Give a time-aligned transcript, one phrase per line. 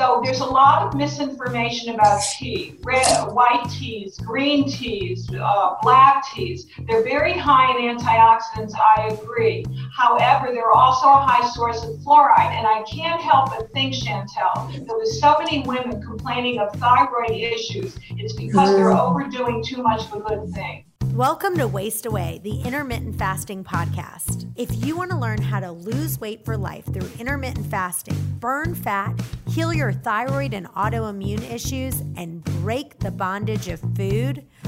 [0.00, 2.74] So there's a lot of misinformation about tea.
[2.82, 6.68] Red, white teas, green teas, uh, black teas.
[6.88, 9.62] They're very high in antioxidants, I agree.
[9.94, 12.50] However, they're also a high source of fluoride.
[12.50, 17.32] And I can't help but think, Chantel, that with so many women complaining of thyroid
[17.32, 18.98] issues, it's because they're mm.
[18.98, 20.86] overdoing too much of a good thing.
[21.14, 24.50] Welcome to Waist Away, the intermittent fasting podcast.
[24.56, 28.76] If you want to learn how to lose weight for life through intermittent fasting, burn
[28.76, 34.46] fat, heal your thyroid and autoimmune issues, and break the bondage of food,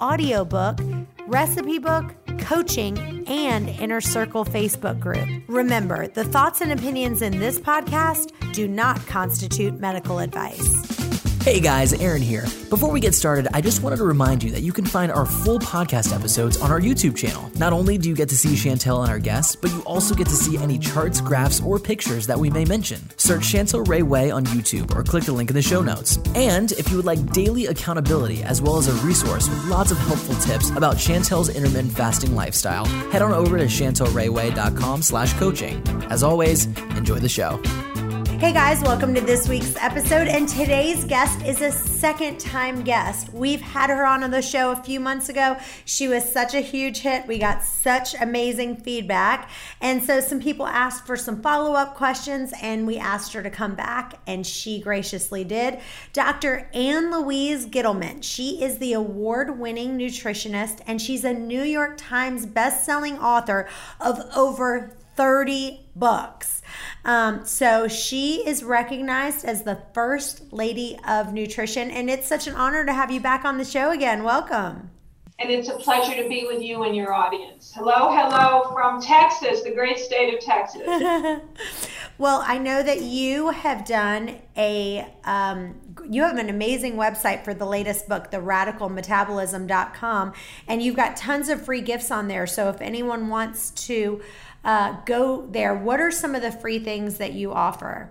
[0.00, 0.78] audiobook,
[1.26, 5.28] recipe book, coaching, and Inner Circle Facebook group.
[5.48, 11.05] Remember, the thoughts and opinions in this podcast do not constitute medical advice.
[11.46, 12.42] Hey guys, Aaron here.
[12.70, 15.24] Before we get started, I just wanted to remind you that you can find our
[15.24, 17.52] full podcast episodes on our YouTube channel.
[17.56, 20.26] Not only do you get to see Chantel and our guests, but you also get
[20.26, 22.98] to see any charts, graphs, or pictures that we may mention.
[23.16, 26.18] Search Chantel Ray Way on YouTube or click the link in the show notes.
[26.34, 29.98] And if you would like daily accountability as well as a resource with lots of
[29.98, 35.80] helpful tips about Chantel's intermittent fasting lifestyle, head on over to chantelrayway.com slash coaching.
[36.10, 36.66] As always,
[36.96, 37.62] enjoy the show.
[38.38, 40.28] Hey guys, welcome to this week's episode.
[40.28, 43.32] And today's guest is a second time guest.
[43.32, 45.56] We've had her on the show a few months ago.
[45.86, 47.26] She was such a huge hit.
[47.26, 49.48] We got such amazing feedback.
[49.80, 53.48] And so some people asked for some follow up questions, and we asked her to
[53.48, 55.80] come back, and she graciously did.
[56.12, 56.68] Dr.
[56.74, 58.22] Ann Louise Gittleman.
[58.22, 63.66] She is the award winning nutritionist, and she's a New York Times best-selling author
[63.98, 66.62] of over 30 books.
[67.04, 72.54] Um, so she is recognized as the first lady of nutrition, and it's such an
[72.54, 74.22] honor to have you back on the show again.
[74.22, 74.90] Welcome.
[75.38, 77.70] And it's a pleasure to be with you and your audience.
[77.74, 80.80] Hello, hello from Texas, the great state of Texas.
[82.18, 85.74] well, I know that you have done a, um,
[86.08, 90.32] you have an amazing website for the latest book, the radicalmetabolism.com,
[90.68, 92.46] and you've got tons of free gifts on there.
[92.46, 94.22] So if anyone wants to,
[94.66, 95.74] uh, go there.
[95.74, 98.10] What are some of the free things that you offer?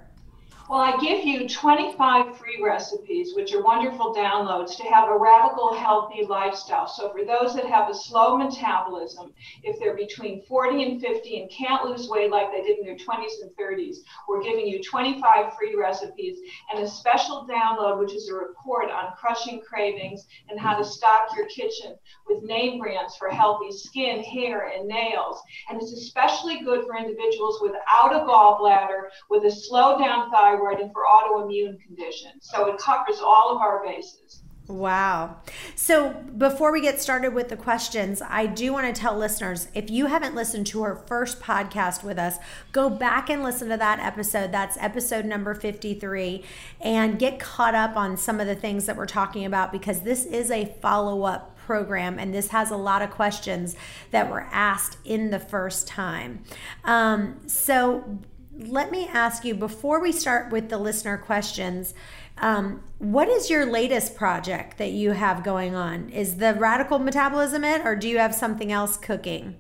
[0.68, 5.76] Well, I give you 25 free recipes, which are wonderful downloads to have a radical
[5.76, 6.88] healthy lifestyle.
[6.88, 9.32] So, for those that have a slow metabolism,
[9.62, 12.96] if they're between 40 and 50 and can't lose weight like they did in their
[12.96, 16.40] 20s and 30s, we're giving you 25 free recipes
[16.74, 21.30] and a special download, which is a report on crushing cravings and how to stock
[21.38, 21.96] your kitchen
[22.28, 25.40] with name brands for healthy skin, hair, and nails.
[25.70, 30.80] And it's especially good for individuals without a gallbladder, with a slow down thyroid thyroid
[30.80, 32.50] and for autoimmune conditions.
[32.50, 34.42] So it covers all of our bases.
[34.68, 35.42] Wow.
[35.76, 39.92] So before we get started with the questions, I do want to tell listeners if
[39.92, 42.38] you haven't listened to her first podcast with us,
[42.72, 44.52] go back and listen to that episode.
[44.52, 46.44] That's episode number 53
[46.82, 50.26] and get caught up on some of the things that we're talking about because this
[50.26, 53.76] is a follow up program and this has a lot of questions
[54.12, 56.44] that were asked in the first time.
[56.84, 58.20] Um, so
[58.58, 61.94] let me ask you before we start with the listener questions
[62.38, 67.64] um, what is your latest project that you have going on is the radical metabolism
[67.64, 69.56] it or do you have something else cooking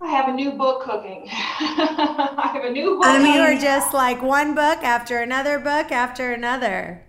[0.00, 1.26] I have a new book cooking.
[1.30, 3.04] I have a new book.
[3.04, 7.04] I mean, you're just like one book after another book after another.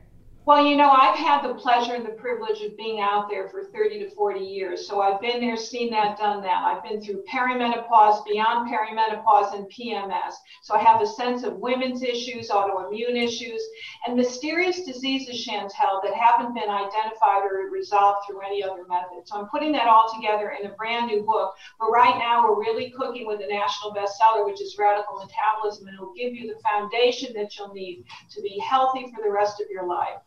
[0.50, 3.66] Well, you know, I've had the pleasure and the privilege of being out there for
[3.66, 4.88] 30 to 40 years.
[4.88, 6.64] So I've been there, seen that, done that.
[6.64, 10.34] I've been through perimenopause, beyond perimenopause, and PMS.
[10.64, 13.62] So I have a sense of women's issues, autoimmune issues,
[14.08, 19.28] and mysterious diseases, Chantel, that haven't been identified or resolved through any other method.
[19.28, 21.54] So I'm putting that all together in a brand new book.
[21.80, 25.94] But right now, we're really cooking with a national bestseller, which is Radical Metabolism, and
[25.94, 29.70] it'll give you the foundation that you'll need to be healthy for the rest of
[29.70, 30.18] your life.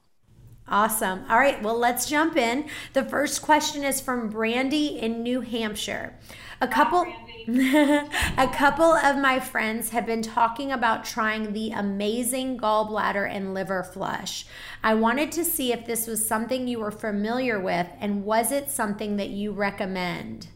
[0.72, 1.26] Awesome.
[1.28, 2.64] All right, well, let's jump in.
[2.94, 6.14] The first question is from Brandy in New Hampshire.
[6.62, 7.04] A couple
[7.46, 13.82] a couple of my friends have been talking about trying the amazing gallbladder and liver
[13.82, 14.46] flush.
[14.82, 18.70] I wanted to see if this was something you were familiar with and was it
[18.70, 20.48] something that you recommend?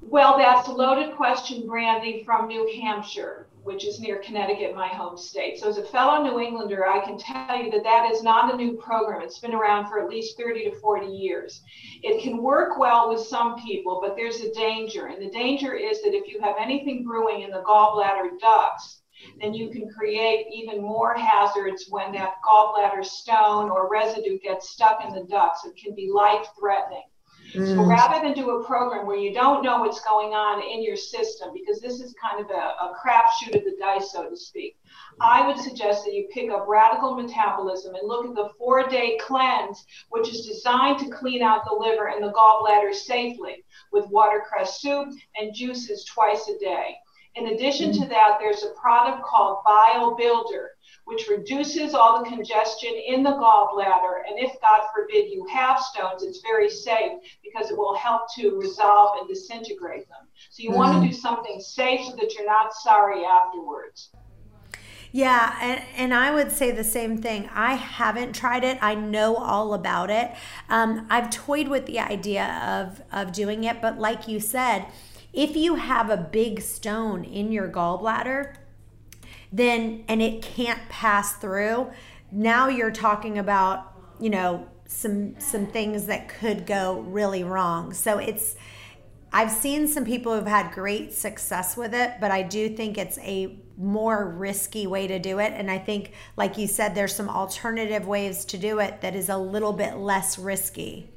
[0.00, 5.18] Well, that's a loaded question, Brandy from New Hampshire which is near Connecticut, my home
[5.18, 5.58] state.
[5.58, 8.56] So, as a fellow New Englander, I can tell you that that is not a
[8.56, 9.22] new program.
[9.22, 11.62] It's been around for at least 30 to 40 years.
[12.04, 15.06] It can work well with some people, but there's a danger.
[15.06, 19.02] And the danger is that if you have anything brewing in the gallbladder ducts,
[19.40, 25.04] then you can create even more hazards when that gallbladder stone or residue gets stuck
[25.04, 25.64] in the ducts.
[25.64, 27.02] It can be life threatening.
[27.54, 27.74] Mm.
[27.74, 30.96] So rather than do a program where you don't know what's going on in your
[30.96, 34.76] system, because this is kind of a, a crapshoot of the dice, so to speak,
[35.20, 39.18] I would suggest that you pick up radical metabolism and look at the four day
[39.20, 44.80] cleanse, which is designed to clean out the liver and the gallbladder safely with watercress
[44.80, 46.96] soup and juices twice a day.
[47.36, 50.70] In addition to that, there's a product called Bile Builder,
[51.06, 54.22] which reduces all the congestion in the gallbladder.
[54.28, 57.12] And if, God forbid, you have stones, it's very safe
[57.44, 60.26] because it will help to resolve and disintegrate them.
[60.50, 60.78] So you mm-hmm.
[60.78, 64.10] want to do something safe so that you're not sorry afterwards.
[65.12, 67.48] Yeah, and, and I would say the same thing.
[67.54, 68.76] I haven't tried it.
[68.82, 70.32] I know all about it.
[70.68, 74.86] Um, I've toyed with the idea of of doing it, but like you said,
[75.32, 78.56] if you have a big stone in your gallbladder,
[79.52, 81.90] then and it can't pass through,
[82.32, 87.92] now you're talking about, you know, some some things that could go really wrong.
[87.92, 88.56] So it's
[89.32, 93.18] I've seen some people who've had great success with it, but I do think it's
[93.18, 95.52] a more risky way to do it.
[95.52, 99.28] And I think, like you said, there's some alternative ways to do it that is
[99.28, 101.10] a little bit less risky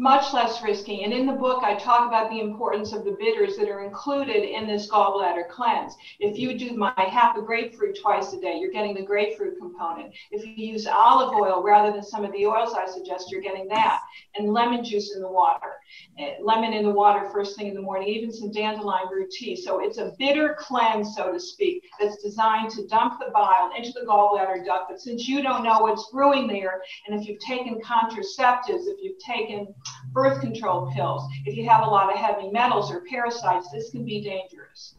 [0.00, 1.04] much less risky.
[1.04, 4.48] And in the book, I talk about the importance of the bitters that are included
[4.48, 5.94] in this gallbladder cleanse.
[6.18, 10.14] If you do my half a grapefruit twice a day, you're getting the grapefruit component.
[10.30, 13.68] If you use olive oil rather than some of the oils I suggest, you're getting
[13.68, 14.00] that.
[14.36, 15.74] And lemon juice in the water,
[16.18, 19.56] Uh, lemon in the water first thing in the morning, even some dandelion root tea.
[19.56, 23.92] So it's a bitter cleanse, so to speak, that's designed to dump the bile into
[23.92, 24.90] the gallbladder duct.
[24.90, 29.18] But since you don't know what's brewing there, and if you've taken contraceptives, if you've
[29.18, 29.74] taken
[30.12, 31.22] birth control pills.
[31.46, 34.94] If you have a lot of heavy metals or parasites, this can be dangerous.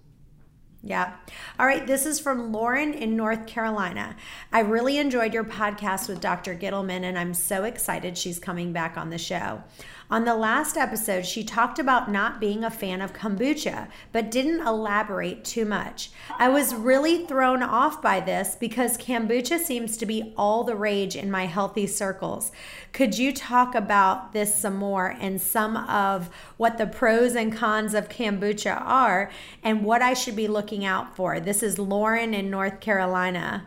[0.83, 1.13] Yeah.
[1.59, 1.85] All right.
[1.85, 4.15] This is from Lauren in North Carolina.
[4.51, 6.55] I really enjoyed your podcast with Dr.
[6.55, 9.61] Gittleman, and I'm so excited she's coming back on the show.
[10.11, 14.67] On the last episode, she talked about not being a fan of kombucha, but didn't
[14.67, 16.11] elaborate too much.
[16.37, 21.15] I was really thrown off by this because kombucha seems to be all the rage
[21.15, 22.51] in my healthy circles.
[22.91, 27.93] Could you talk about this some more and some of what the pros and cons
[27.93, 29.31] of kombucha are
[29.63, 31.39] and what I should be looking out for?
[31.39, 33.65] This is Lauren in North Carolina.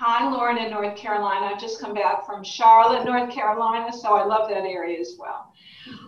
[0.00, 1.46] Hi, Lauren in North Carolina.
[1.46, 5.52] I've just come back from Charlotte, North Carolina, so I love that area as well.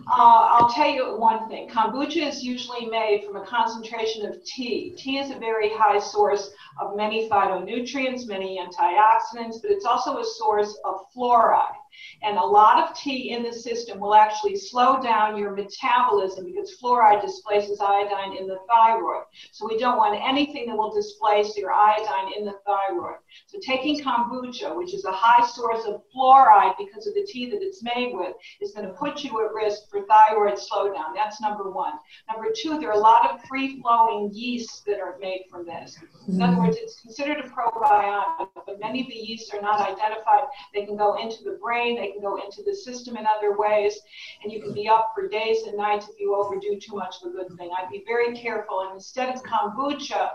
[0.07, 1.69] Uh, I'll tell you one thing.
[1.69, 4.93] Kombucha is usually made from a concentration of tea.
[4.97, 10.25] Tea is a very high source of many phytonutrients, many antioxidants, but it's also a
[10.25, 11.80] source of fluoride.
[12.23, 16.77] And a lot of tea in the system will actually slow down your metabolism because
[16.81, 19.23] fluoride displaces iodine in the thyroid.
[19.51, 23.17] So we don't want anything that will displace your iodine in the thyroid.
[23.47, 27.61] So taking kombucha, which is a high source of fluoride because of the tea that
[27.61, 31.13] it's made with, is going to put you at risk for thyroid slowdown.
[31.15, 31.93] That's number one.
[32.31, 35.97] Number two, there are a lot of free flowing yeasts that are made from this.
[36.27, 40.43] In other words, it's considered a probiotic, but many of the yeasts are not identified.
[40.73, 43.99] They can go into the brain, they can go into the system in other ways,
[44.43, 47.29] and you can be up for days and nights if you overdo too much of
[47.29, 47.69] a good thing.
[47.77, 48.81] I'd be very careful.
[48.81, 50.31] And instead of kombucha,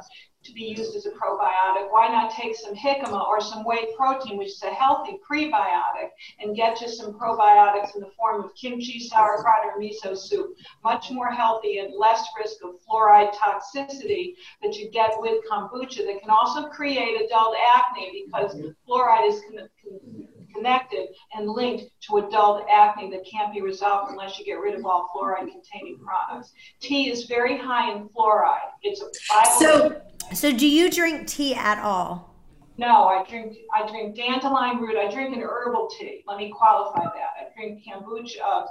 [0.46, 4.38] to be used as a probiotic, why not take some jicama or some whey protein,
[4.38, 9.00] which is a healthy prebiotic, and get just some probiotics in the form of kimchi,
[9.00, 10.54] sauerkraut, or miso soup?
[10.84, 16.20] Much more healthy and less risk of fluoride toxicity that you get with kombucha that
[16.20, 18.56] can also create adult acne because
[18.88, 24.38] fluoride is con- con- connected and linked to adult acne that can't be resolved unless
[24.38, 26.52] you get rid of all fluoride containing products.
[26.80, 28.70] Tea is very high in fluoride.
[28.82, 30.00] It's a so
[30.34, 32.34] so do you drink tea at all?
[32.78, 34.96] No, I drink I drink dandelion root.
[34.96, 36.22] I drink an herbal tea.
[36.26, 37.30] Let me qualify that.
[37.40, 38.66] I drink kombucha.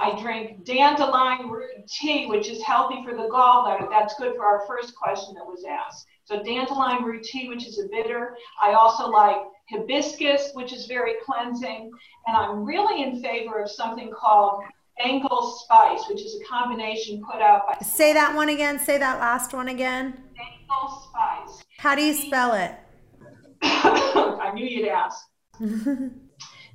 [0.00, 3.88] I drink dandelion root tea, which is healthy for the gallbladder.
[3.90, 6.06] That's good for our first question that was asked.
[6.24, 8.36] So dandelion root tea, which is a bitter.
[8.62, 9.38] I also like
[9.70, 11.90] hibiscus, which is very cleansing.
[12.26, 14.62] And I'm really in favor of something called
[14.98, 17.84] Bengal spice, which is a combination put out by.
[17.84, 18.78] Say that one again.
[18.78, 20.12] Say that last one again.
[20.36, 21.64] Bengal spice.
[21.78, 22.74] How do you spell it?
[23.62, 25.26] I knew you'd ask.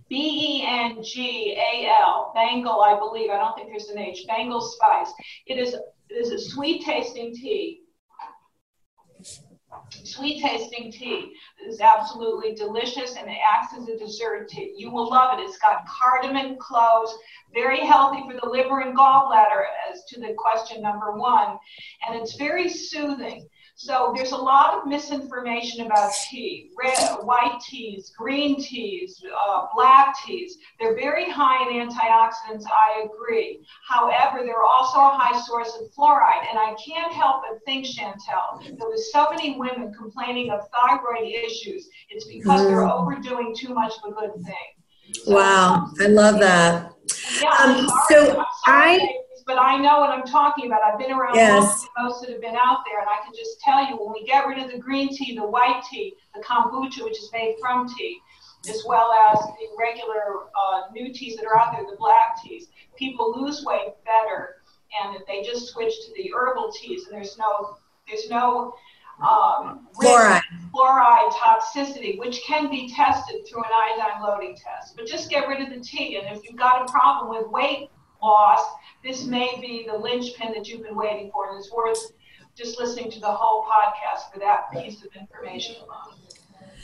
[0.10, 3.30] B E N G A L, Bengal, I believe.
[3.32, 4.26] I don't think there's an H.
[4.28, 5.12] Bengal spice.
[5.48, 7.83] It is it is a sweet tasting tea
[10.04, 11.34] sweet tasting tea
[11.68, 14.74] is absolutely delicious and it acts as a dessert tea.
[14.78, 15.42] You will love it.
[15.44, 17.14] It's got cardamom, cloves,
[17.54, 21.58] very healthy for the liver and gallbladder, as to the question number one.
[22.08, 23.48] And it's very soothing.
[23.84, 30.16] So there's a lot of misinformation about tea, red, white teas, green teas, uh, black
[30.26, 30.58] teas.
[30.80, 33.60] They're very high in antioxidants, I agree.
[33.86, 36.48] However, they're also a high source of fluoride.
[36.50, 41.28] And I can't help but think, Chantel, there was so many women complaining of thyroid
[41.28, 41.90] issues.
[42.10, 42.68] It's because mm.
[42.68, 45.14] they're overdoing too much of a good thing.
[45.26, 46.94] So, wow, I love that.
[47.42, 50.82] Yeah, um, so I but I know what I'm talking about.
[50.84, 51.88] I've been around yes.
[51.98, 54.48] most, that have been out there, and I can just tell you when we get
[54.48, 58.20] rid of the green tea, the white tea, the kombucha, which is made from tea,
[58.70, 62.68] as well as the regular uh, new teas that are out there, the black teas,
[62.98, 64.56] people lose weight better,
[65.04, 68.74] and if they just switch to the herbal teas, and there's no there's no
[69.22, 70.42] um, fluoride.
[70.74, 74.96] fluoride toxicity, which can be tested through an iodine loading test.
[74.96, 77.90] But just get rid of the tea, and if you've got a problem with weight
[78.24, 78.62] loss,
[79.04, 82.14] this may be the linchpin that you've been waiting for, and it's worth
[82.56, 86.16] just listening to the whole podcast for that piece of information alone.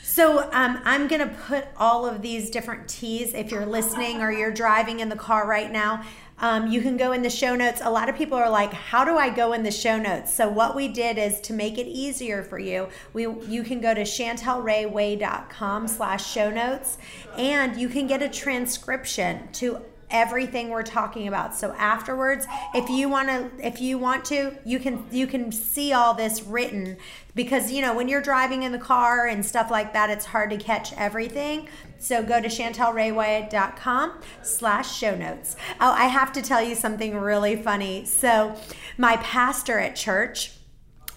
[0.01, 3.33] So um, I'm going to put all of these different teas.
[3.33, 6.03] If you're listening or you're driving in the car right now,
[6.39, 7.81] um, you can go in the show notes.
[7.83, 10.49] A lot of people are like, "How do I go in the show notes?" So
[10.49, 12.87] what we did is to make it easier for you.
[13.13, 16.97] We you can go to chantelrayway.com slash show notes,
[17.37, 21.55] and you can get a transcription to everything we're talking about.
[21.55, 25.93] So afterwards, if you want to if you want to, you can you can see
[25.93, 26.97] all this written
[27.35, 30.49] because you know, when you're driving in the car and stuff like that, it's hard
[30.51, 31.67] to catch everything.
[31.97, 35.55] So go to chantelrayway.com slash show notes.
[35.81, 38.05] Oh, I have to tell you something really funny.
[38.05, 38.55] So
[38.97, 40.53] my pastor at church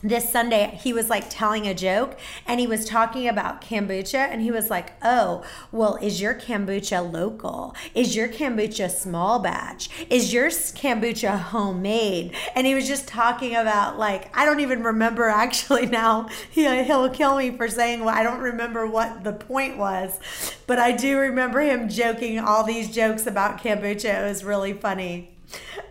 [0.03, 4.15] this Sunday, he was like telling a joke and he was talking about kombucha.
[4.15, 7.75] And he was like, Oh, well, is your kombucha local?
[7.95, 9.89] Is your kombucha small batch?
[10.11, 12.35] Is your kombucha homemade?
[12.55, 16.29] And he was just talking about, like, I don't even remember actually now.
[16.51, 20.19] He, he'll kill me for saying, well, I don't remember what the point was.
[20.67, 24.23] But I do remember him joking all these jokes about kombucha.
[24.23, 25.37] It was really funny.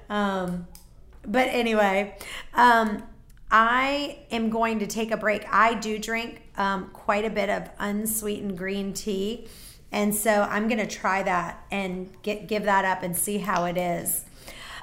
[0.09, 0.67] Um,
[1.25, 2.17] but anyway,
[2.53, 3.03] um,
[3.51, 5.45] I am going to take a break.
[5.51, 9.47] I do drink um, quite a bit of unsweetened green tea.
[9.91, 13.65] And so I'm going to try that and get give that up and see how
[13.65, 14.23] it is.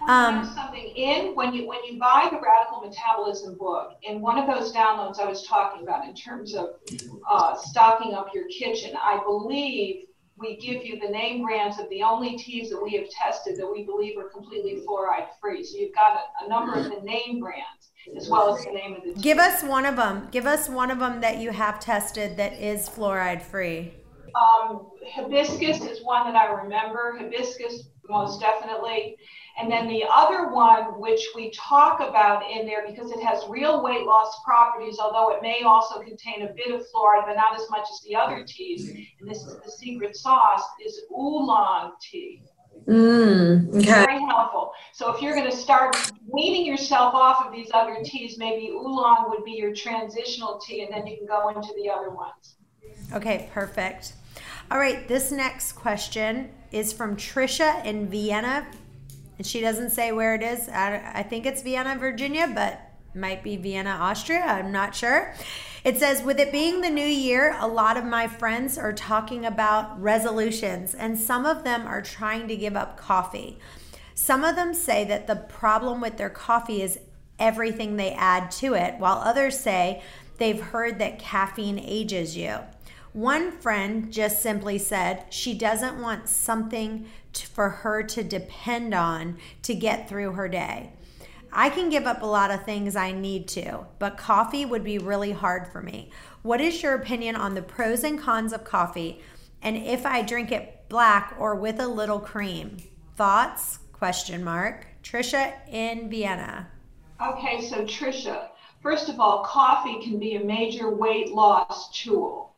[0.07, 4.47] Um, something in when you when you buy the Radical Metabolism book, in one of
[4.47, 6.77] those downloads I was talking about in terms of
[7.29, 10.05] uh, stocking up your kitchen, I believe
[10.37, 13.67] we give you the name brands of the only teas that we have tested that
[13.67, 15.65] we believe are completely fluoride free.
[15.65, 18.95] So you've got a, a number of the name brands as well as the name
[18.97, 19.21] of the tea.
[19.21, 20.29] Give us one of them.
[20.31, 23.93] Give us one of them that you have tested that is fluoride free.
[24.35, 27.17] Um, hibiscus is one that I remember.
[27.19, 29.17] Hibiscus, most definitely.
[29.61, 33.83] And then the other one, which we talk about in there because it has real
[33.83, 37.69] weight loss properties, although it may also contain a bit of fluoride, but not as
[37.69, 38.91] much as the other teas.
[39.21, 42.43] And this is the secret sauce, is oolong tea.
[42.89, 43.85] Mm, okay.
[43.85, 44.73] Very helpful.
[44.95, 45.95] So if you're going to start
[46.27, 50.93] weaning yourself off of these other teas, maybe oolong would be your transitional tea, and
[50.93, 52.57] then you can go into the other ones.
[53.13, 54.15] Okay, perfect.
[54.71, 58.67] All right, this next question is from Trisha in Vienna,
[59.37, 60.69] and she doesn't say where it is.
[60.69, 62.81] I, I think it's Vienna, Virginia, but
[63.15, 64.41] might be Vienna, Austria.
[64.41, 65.35] I'm not sure.
[65.85, 69.45] It says, with it being the new year, a lot of my friends are talking
[69.45, 73.59] about resolutions, and some of them are trying to give up coffee.
[74.15, 76.99] Some of them say that the problem with their coffee is
[77.39, 80.03] everything they add to it, while others say
[80.39, 82.59] they've heard that caffeine ages you.
[83.13, 89.75] One friend just simply said she doesn't want something for her to depend on to
[89.75, 90.93] get through her day.
[91.53, 94.99] I can give up a lot of things I need to, but coffee would be
[94.99, 96.11] really hard for me.
[96.43, 99.21] What is your opinion on the pros and cons of coffee
[99.63, 102.77] and if I drink it black or with a little cream?
[103.17, 103.81] Thoughts?
[103.93, 104.87] Question mark.
[105.03, 106.69] Trisha in Vienna.
[107.21, 108.51] Okay, so Trisha,
[108.81, 112.55] first of all, coffee can be a major weight loss tool.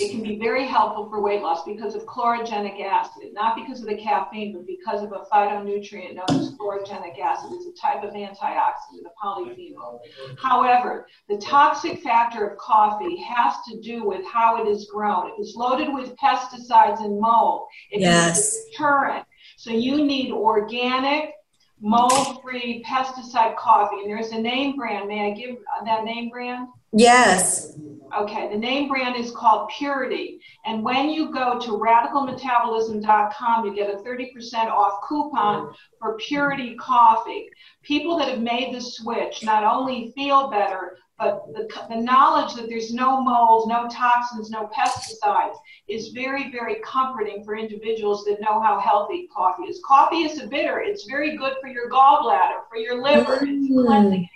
[0.00, 3.86] It can be very helpful for weight loss because of chlorogenic acid, not because of
[3.86, 7.50] the caffeine, but because of a phytonutrient known as chlorogenic acid.
[7.52, 10.00] It's a type of antioxidant, a polyphenol.
[10.36, 15.28] However, the toxic factor of coffee has to do with how it is grown.
[15.28, 17.68] It is loaded with pesticides and mold.
[17.92, 18.38] It yes.
[18.38, 19.26] is a deterrent.
[19.56, 21.34] So you need organic,
[21.80, 24.00] mold-free pesticide coffee.
[24.02, 25.06] And there's a name brand.
[25.06, 26.66] May I give that name brand?
[26.92, 27.76] Yes.
[28.16, 30.40] Okay, the name brand is called Purity.
[30.64, 35.72] And when you go to radicalmetabolism.com, you get a 30% off coupon mm-hmm.
[36.00, 37.48] for Purity coffee.
[37.82, 42.68] People that have made the switch not only feel better, but the, the knowledge that
[42.68, 45.56] there's no mold, no toxins, no pesticides
[45.88, 49.80] is very, very comforting for individuals that know how healthy coffee is.
[49.84, 50.80] Coffee is a bitter.
[50.80, 53.34] It's very good for your gallbladder, for your liver.
[53.34, 54.14] It's a cleansing mm.
[54.14, 54.28] agent.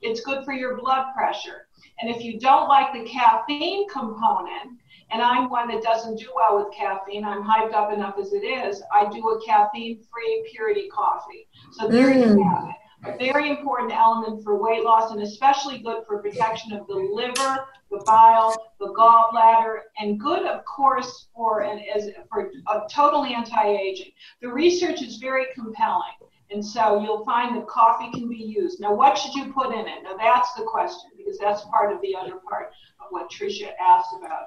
[0.00, 1.63] It's good for your blood pressure.
[2.00, 4.78] And if you don't like the caffeine component,
[5.10, 8.44] and I'm one that doesn't do well with caffeine, I'm hyped up enough as it
[8.44, 11.46] is, I do a caffeine free purity coffee.
[11.72, 12.36] So there mm.
[12.36, 12.74] you have it.
[13.06, 17.66] A very important element for weight loss and especially good for protection of the liver,
[17.90, 24.10] the bile, the gallbladder, and good, of course, for an, as for a totally anti-aging.
[24.40, 26.14] The research is very compelling.
[26.54, 28.80] And so you'll find that coffee can be used.
[28.80, 30.04] Now, what should you put in it?
[30.04, 32.68] Now, that's the question because that's part of the other part
[33.00, 34.46] of what Tricia asked about.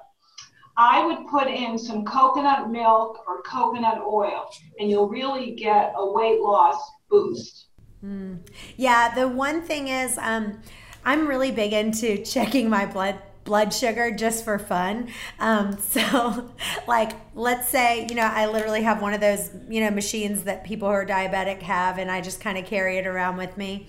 [0.78, 4.48] I would put in some coconut milk or coconut oil,
[4.78, 7.66] and you'll really get a weight loss boost.
[8.02, 8.38] Mm.
[8.76, 10.62] Yeah, the one thing is, um,
[11.04, 15.08] I'm really big into checking my blood blood sugar just for fun.
[15.40, 16.50] Um, so,
[16.86, 20.64] like, let's say, you know, I literally have one of those, you know, machines that
[20.64, 23.86] people who are diabetic have, and I just kind of carry it around with me.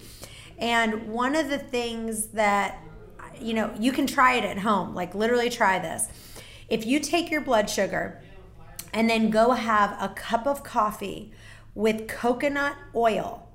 [0.57, 2.81] And one of the things that,
[3.39, 6.07] you know, you can try it at home, like, literally try this.
[6.69, 8.21] If you take your blood sugar
[8.93, 11.33] and then go have a cup of coffee
[11.75, 13.49] with coconut oil,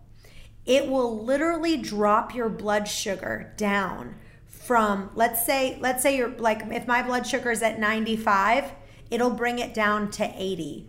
[0.66, 4.16] it will literally drop your blood sugar down
[4.64, 8.72] from let's say let's say you're like if my blood sugar is at 95
[9.10, 10.86] it'll bring it down to 80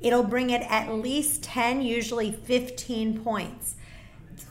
[0.00, 3.74] it'll bring it at least 10 usually 15 points.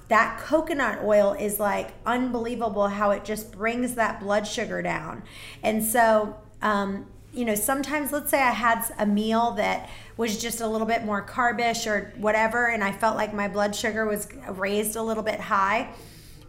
[0.10, 5.24] That coconut oil is like unbelievable how it just brings that blood sugar down.
[5.63, 10.62] And so um, you know sometimes let's say i had a meal that was just
[10.62, 14.27] a little bit more carbish or whatever and i felt like my blood sugar was
[14.51, 15.93] raised a little bit high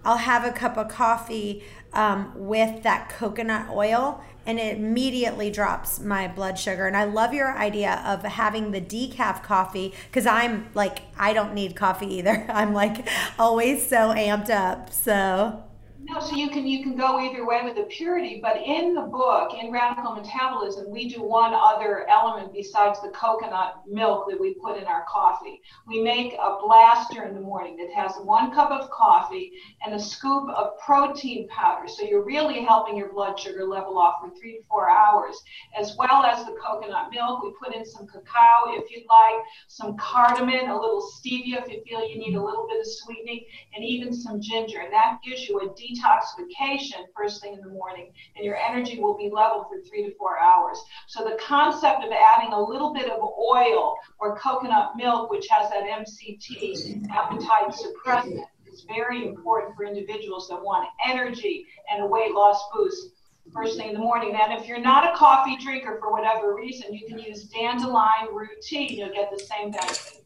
[0.04, 6.00] I'll have a cup of coffee um, with that coconut oil and it immediately drops
[6.00, 6.86] my blood sugar.
[6.86, 11.52] And I love your idea of having the decaf coffee because I'm like, I don't
[11.52, 12.46] need coffee either.
[12.52, 13.06] I'm like
[13.38, 14.90] always so amped up.
[14.90, 15.62] So
[16.08, 19.02] no, so you can you can go either way with the purity, but in the
[19.02, 24.54] book, in Radical Metabolism, we do one other element besides the coconut milk that we
[24.54, 25.60] put in our coffee.
[25.86, 29.52] We make a blaster in the morning that has one cup of coffee
[29.84, 31.88] and a scoop of protein powder.
[31.88, 35.36] So you're really helping your blood sugar level off for three to four hours,
[35.78, 37.42] as well as the coconut milk.
[37.42, 41.82] We put in some cacao if you'd like, some cardamom, a little stevia if you
[41.86, 43.44] feel you need a little bit of sweetening,
[43.74, 44.80] and even some ginger.
[44.80, 49.00] And that gives you a detox detoxification first thing in the morning, and your energy
[49.00, 50.78] will be level for three to four hours.
[51.06, 55.70] So the concept of adding a little bit of oil or coconut milk, which has
[55.70, 62.32] that MCT appetite suppressant, is very important for individuals that want energy and a weight
[62.32, 63.12] loss boost
[63.52, 64.38] first thing in the morning.
[64.40, 68.60] And if you're not a coffee drinker for whatever reason, you can use dandelion root
[68.62, 68.98] tea.
[68.98, 70.22] You'll get the same benefit.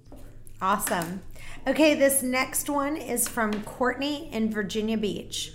[0.61, 1.22] Awesome.
[1.66, 5.52] Okay, this next one is from Courtney in Virginia Beach.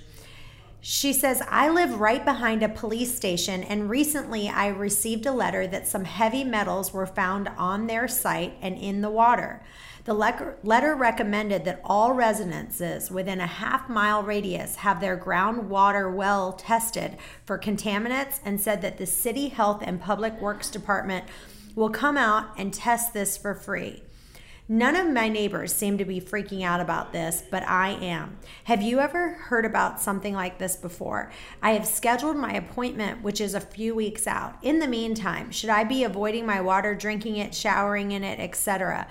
[0.89, 5.67] She says, I live right behind a police station, and recently I received a letter
[5.67, 9.61] that some heavy metals were found on their site and in the water.
[10.05, 16.53] The letter recommended that all residences within a half mile radius have their groundwater well
[16.53, 21.25] tested for contaminants and said that the City Health and Public Works Department
[21.75, 24.03] will come out and test this for free.
[24.69, 28.37] None of my neighbors seem to be freaking out about this, but I am.
[28.65, 31.31] Have you ever heard about something like this before?
[31.63, 34.57] I have scheduled my appointment, which is a few weeks out.
[34.61, 39.07] In the meantime, should I be avoiding my water, drinking it, showering in it, etc.?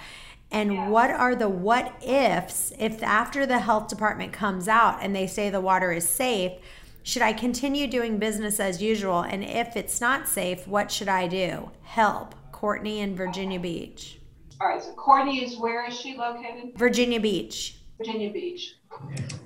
[0.51, 0.89] And yeah.
[0.91, 5.49] what are the what ifs if after the health department comes out and they say
[5.49, 6.53] the water is safe?
[7.03, 9.23] Should I continue doing business as usual?
[9.23, 11.71] And if it's not safe, what should I do?
[11.83, 12.35] Help.
[12.53, 14.19] Courtney in Virginia Beach.
[14.59, 16.77] All right, so Courtney is where is she located?
[16.77, 17.77] Virginia Beach.
[17.99, 18.77] Virginia Beach.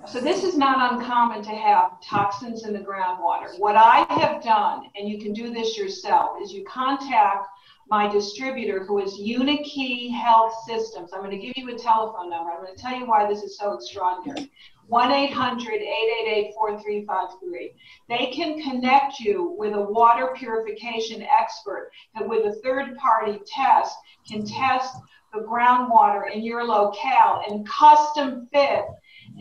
[0.07, 3.59] So this is not uncommon to have toxins in the groundwater.
[3.59, 7.49] What I have done, and you can do this yourself, is you contact
[7.89, 11.11] my distributor who is Unikey Health Systems.
[11.13, 12.53] I'm going to give you a telephone number.
[12.53, 14.49] I'm going to tell you why this is so extraordinary.
[14.87, 17.73] 1 800 888 4353.
[18.09, 23.97] They can connect you with a water purification expert that, with a third party test,
[24.29, 24.95] can test
[25.33, 28.85] the groundwater in your locale and custom fit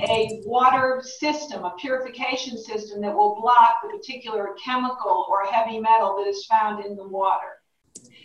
[0.01, 6.15] a water system, a purification system that will block the particular chemical or heavy metal
[6.17, 7.61] that is found in the water.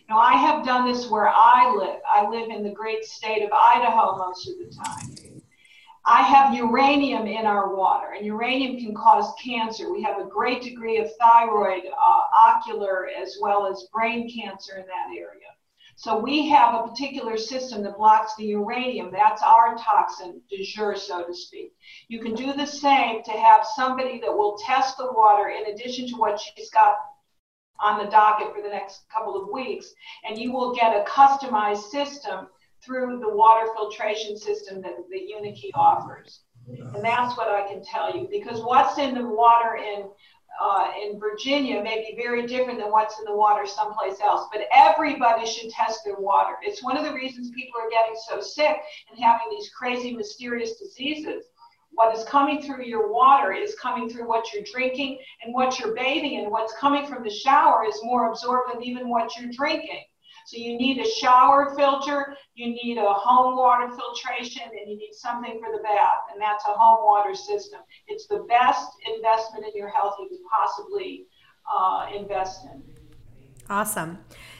[0.08, 2.00] Now, I have done this where I live.
[2.08, 5.40] I live in the great state of Idaho most of the time.
[6.06, 9.90] I have uranium in our water, and uranium can cause cancer.
[9.90, 14.84] We have a great degree of thyroid, uh, ocular, as well as brain cancer in
[14.86, 15.53] that area.
[15.96, 19.10] So we have a particular system that blocks the uranium.
[19.12, 21.72] That's our toxin du jour, so to speak.
[22.08, 26.08] You can do the same to have somebody that will test the water in addition
[26.08, 26.96] to what she's got
[27.80, 29.92] on the docket for the next couple of weeks,
[30.28, 32.48] and you will get a customized system
[32.84, 36.40] through the water filtration system that, that Unikey offers.
[36.66, 40.08] And that's what I can tell you because what's in the water in
[40.60, 44.48] uh, in Virginia may be very different than what's in the water someplace else.
[44.52, 46.54] But everybody should test their water.
[46.62, 48.76] It's one of the reasons people are getting so sick
[49.10, 51.44] and having these crazy, mysterious diseases.
[51.92, 55.94] What is coming through your water is coming through what you're drinking and what you're
[55.94, 56.50] bathing in.
[56.50, 60.02] What's coming from the shower is more absorbed than even what you're drinking.
[60.44, 65.12] So you need a shower filter, you need a home water filtration, and you need
[65.12, 67.80] something for the bath, and that's a home water system.
[68.08, 71.26] It's the best investment in your health you could possibly
[71.72, 72.82] uh, invest in.
[73.70, 74.18] Awesome.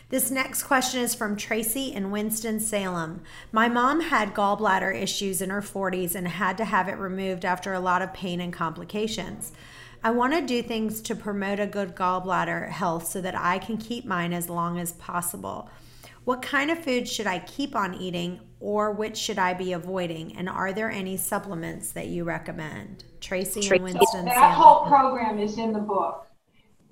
[0.08, 3.22] This next question is from Tracy in Winston-Salem.
[3.52, 7.72] My mom had gallbladder issues in her 40s and had to have it removed after
[7.72, 9.52] a lot of pain and complications.
[10.04, 13.78] I want to do things to promote a good gallbladder health so that I can
[13.78, 15.70] keep mine as long as possible.
[16.24, 20.36] What kind of food should I keep on eating or which should I be avoiding?
[20.36, 23.04] And are there any supplements that you recommend?
[23.22, 23.76] Tracy, Tracy.
[23.76, 24.26] and Winston.
[24.26, 26.23] That whole program is in the book.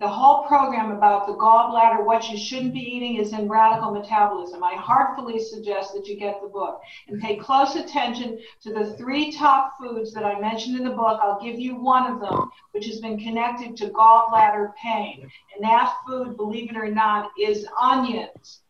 [0.02, 4.64] The whole program about the gallbladder, what you shouldn't be eating, is in Radical Metabolism.
[4.64, 9.30] I heartfully suggest that you get the book and pay close attention to the three
[9.30, 11.20] top foods that I mentioned in the book.
[11.22, 15.30] I'll give you one of them, which has been connected to gallbladder pain.
[15.54, 18.61] And that food, believe it or not, is onions.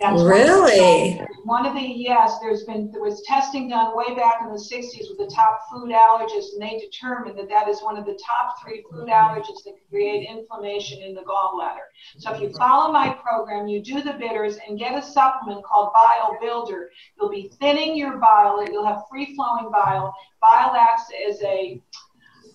[0.00, 2.38] That's really one of the yes.
[2.40, 5.90] There's been there was testing done way back in the 60s with the top food
[5.90, 9.74] allergists, and they determined that that is one of the top three food allergens that
[9.76, 11.86] can create inflammation in the gallbladder.
[12.18, 15.92] So if you follow my program, you do the bitters and get a supplement called
[15.92, 16.90] Bile Builder.
[17.18, 18.64] You'll be thinning your bile.
[18.70, 20.14] You'll have free flowing bile.
[20.40, 21.80] Bile acts as a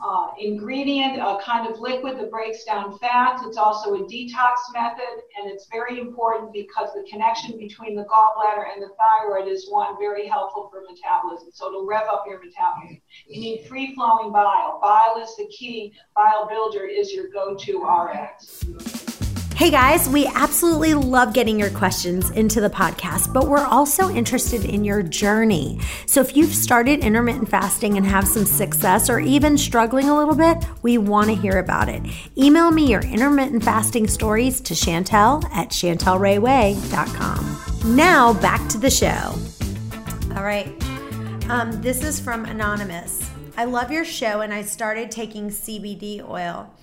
[0.01, 3.43] uh, ingredient, a kind of liquid that breaks down fats.
[3.45, 8.65] It's also a detox method, and it's very important because the connection between the gallbladder
[8.73, 11.49] and the thyroid is one very helpful for metabolism.
[11.53, 13.01] So it'll rev up your metabolism.
[13.27, 14.79] You need free flowing bile.
[14.81, 15.93] Bile is the key.
[16.15, 19.08] Bile Builder is your go to RX.
[19.59, 24.63] Hey guys, we absolutely love getting your questions into the podcast, but we're also interested
[24.63, 25.81] in your journey.
[26.05, 30.33] So if you've started intermittent fasting and have some success or even struggling a little
[30.33, 32.01] bit, we want to hear about it.
[32.37, 37.95] Email me your intermittent fasting stories to Chantel at chantelrayway.com.
[37.97, 39.35] Now back to the show.
[40.37, 40.71] All right.
[41.49, 43.29] Um, this is from Anonymous.
[43.57, 46.73] I love your show and I started taking CBD oil.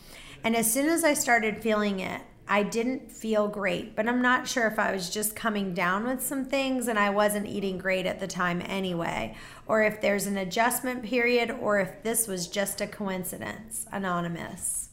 [0.45, 4.46] And as soon as I started feeling it, I didn't feel great, but I'm not
[4.46, 8.06] sure if I was just coming down with some things and I wasn't eating great
[8.06, 9.35] at the time anyway,
[9.66, 13.87] or if there's an adjustment period, or if this was just a coincidence.
[13.90, 14.90] Anonymous.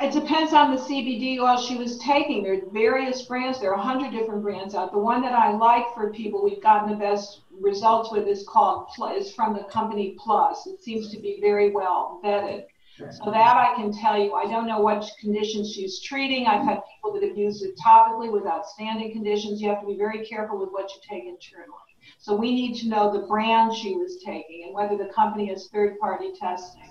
[0.00, 2.44] It depends on the CBD oil she was taking.
[2.44, 3.58] There are various brands.
[3.58, 4.92] There are a hundred different brands out.
[4.92, 8.90] The one that I like for people we've gotten the best results with is called
[9.16, 10.68] is from the company Plus.
[10.68, 12.66] It seems to be very well vetted.
[12.98, 14.34] So that I can tell you.
[14.34, 16.46] I don't know what conditions she's treating.
[16.46, 19.60] I've had people that have used it topically with outstanding conditions.
[19.60, 21.72] You have to be very careful with what you take internally.
[22.18, 25.68] So we need to know the brand she was taking and whether the company is
[25.68, 26.82] third party testing.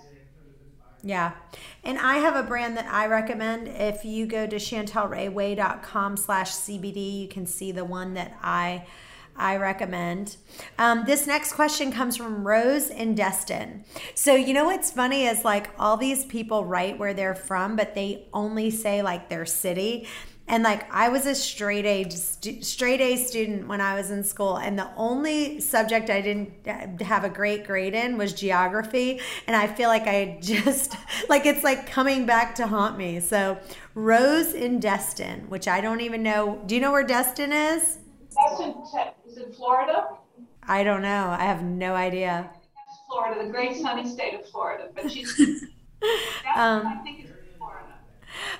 [1.02, 1.32] Yeah.
[1.84, 3.68] And I have a brand that I recommend.
[3.68, 8.86] If you go to chantelrayway.com slash CBD, you can see the one that I
[9.38, 10.36] I recommend.
[10.78, 13.84] Um, this next question comes from Rose in Destin.
[14.14, 17.94] So, you know what's funny is like all these people write where they're from, but
[17.94, 20.06] they only say like their city.
[20.48, 24.56] And like I was a straight A straight A student when I was in school,
[24.56, 26.66] and the only subject I didn't
[27.02, 29.20] have a great grade in was geography.
[29.46, 30.96] And I feel like I just
[31.28, 33.20] like it's like coming back to haunt me.
[33.20, 33.58] So
[33.94, 36.62] Rose in Destin, which I don't even know.
[36.66, 37.98] Do you know where Destin is?
[38.34, 38.74] Destin,
[39.36, 40.08] in Florida?
[40.62, 41.34] I don't know.
[41.38, 42.50] I have no idea.
[43.08, 44.88] Florida, the great sunny state of Florida.
[44.94, 45.38] But she's,
[46.54, 47.86] um, I think it's Florida.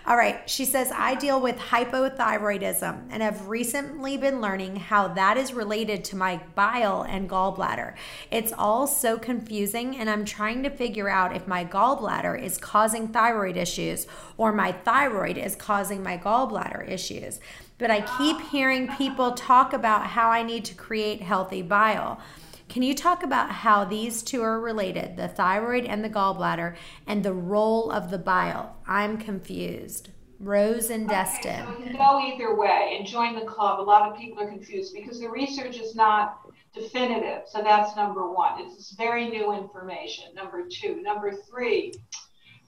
[0.06, 0.48] All right.
[0.48, 6.02] She says, I deal with hypothyroidism and have recently been learning how that is related
[6.04, 7.94] to my bile and gallbladder.
[8.30, 13.08] It's all so confusing, and I'm trying to figure out if my gallbladder is causing
[13.08, 14.06] thyroid issues
[14.38, 17.38] or my thyroid is causing my gallbladder issues.
[17.78, 22.20] But I keep hearing people talk about how I need to create healthy bile.
[22.68, 27.24] Can you talk about how these two are related, the thyroid and the gallbladder, and
[27.24, 28.76] the role of the bile?
[28.86, 30.10] I'm confused.
[30.40, 31.62] Rose and Destin.
[31.62, 33.80] Okay, so we can go either way and join the club.
[33.80, 36.40] A lot of people are confused because the research is not
[36.74, 37.42] definitive.
[37.46, 38.60] So that's number one.
[38.60, 40.34] It's very new information.
[40.34, 41.00] Number two.
[41.02, 41.94] Number three,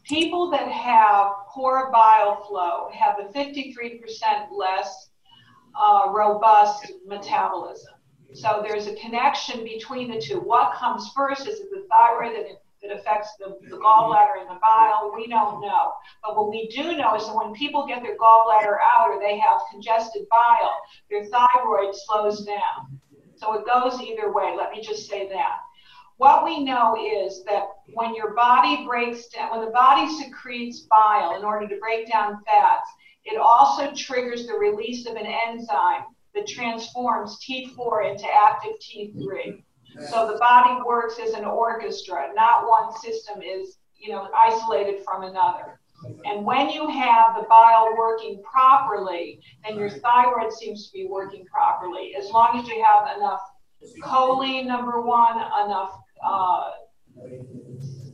[0.04, 4.00] people that have poor bile flow have a 53%
[4.50, 5.10] less
[5.78, 7.94] uh, robust metabolism.
[8.32, 10.38] So there's a connection between the two.
[10.40, 11.48] What comes first?
[11.48, 12.46] Is it the thyroid that,
[12.82, 15.12] that affects the, the gallbladder and the bile?
[15.14, 15.92] We don't know.
[16.22, 19.38] But what we do know is that when people get their gallbladder out or they
[19.38, 20.76] have congested bile,
[21.10, 23.00] their thyroid slows down.
[23.36, 24.54] So it goes either way.
[24.56, 25.58] Let me just say that.
[26.20, 31.34] What we know is that when your body breaks down, when the body secretes bile
[31.34, 32.90] in order to break down fats,
[33.24, 36.02] it also triggers the release of an enzyme
[36.34, 39.62] that transforms T4 into active T3.
[40.10, 45.22] So the body works as an orchestra, not one system is, you know, isolated from
[45.22, 45.80] another.
[46.26, 51.46] And when you have the bile working properly, then your thyroid seems to be working
[51.46, 52.14] properly.
[52.14, 53.40] As long as you have enough
[54.02, 56.70] choline, number one, enough uh,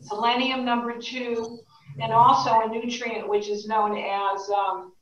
[0.02, 1.58] selenium, number two,
[2.00, 4.92] and also a nutrient which is known as um,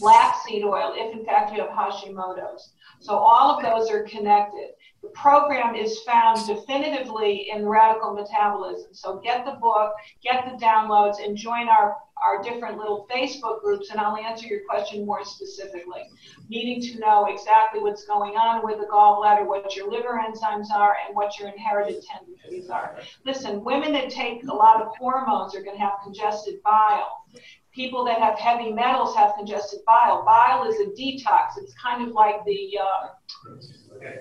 [0.00, 2.72] black seed oil if in fact you have Hashimoto's.
[3.00, 4.70] So all of those are connected.
[5.02, 8.92] The program is found definitively in radical metabolism.
[8.92, 13.90] So get the book, get the downloads, and join our, our different little Facebook groups,
[13.90, 16.02] and I'll answer your question more specifically.
[16.48, 20.96] Needing to know exactly what's going on with the gallbladder, what your liver enzymes are,
[21.06, 22.98] and what your inherited tendencies are.
[23.24, 27.24] Listen, women that take a lot of hormones are going to have congested bile
[27.72, 30.24] people that have heavy metals have congested bile.
[30.24, 31.58] Bile is a detox.
[31.58, 33.08] It's kind of like the, uh,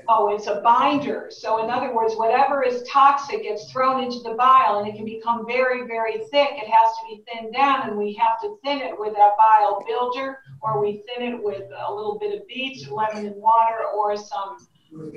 [0.10, 1.28] oh, it's a binder.
[1.30, 5.06] So, in other words, whatever is toxic gets thrown into the bile and it can
[5.06, 6.50] become very, very thick.
[6.52, 9.84] It has to be thinned down, and we have to thin it with a bile
[9.88, 14.18] builder, or we thin it with a little bit of beets, lemon and water, or
[14.18, 14.58] some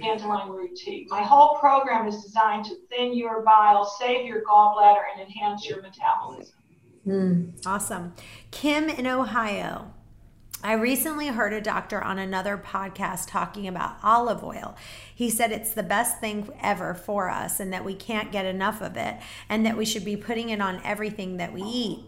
[0.01, 1.07] dandelion root tea.
[1.11, 5.81] My whole program is designed to thin your bile, save your gallbladder, and enhance your
[5.81, 6.60] metabolism.
[7.11, 7.67] Mm.
[7.67, 8.15] Awesome.
[8.51, 9.93] Kim in Ohio.
[10.63, 14.77] I recently heard a doctor on another podcast talking about olive oil.
[15.13, 18.83] He said it's the best thing ever for us and that we can't get enough
[18.83, 19.17] of it
[19.49, 22.01] and that we should be putting it on everything that we eat.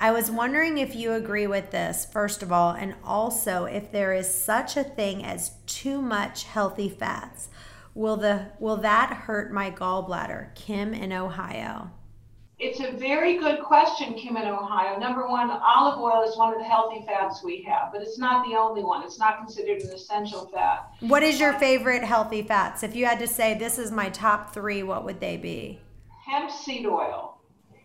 [0.00, 4.14] I was wondering if you agree with this, first of all, and also if there
[4.14, 7.50] is such a thing as too much healthy fats.
[7.94, 10.54] Will the will that hurt my gallbladder?
[10.54, 11.90] Kim in Ohio.
[12.62, 14.98] It's a very good question, Kim in Ohio.
[14.98, 18.46] Number one, olive oil is one of the healthy fats we have, but it's not
[18.46, 19.02] the only one.
[19.02, 20.92] It's not considered an essential fat.
[21.00, 22.82] What is your favorite healthy fats?
[22.82, 25.80] If you had to say this is my top three, what would they be?
[26.26, 27.39] Hemp seed oil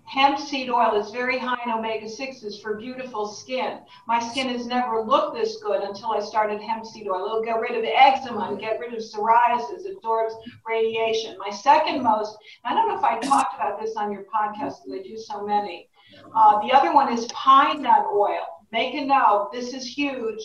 [0.05, 3.79] Hemp seed oil is very high in omega 6s for beautiful skin.
[4.07, 7.25] My skin has never looked this good until I started hemp seed oil.
[7.25, 10.35] It'll get rid of eczema and get rid of psoriasis, absorbs
[10.67, 11.37] radiation.
[11.39, 14.99] My second most, I don't know if I talked about this on your podcast because
[14.99, 15.89] I do so many.
[16.35, 18.45] Uh, the other one is pine nut oil.
[18.71, 20.41] Make a note, this is huge.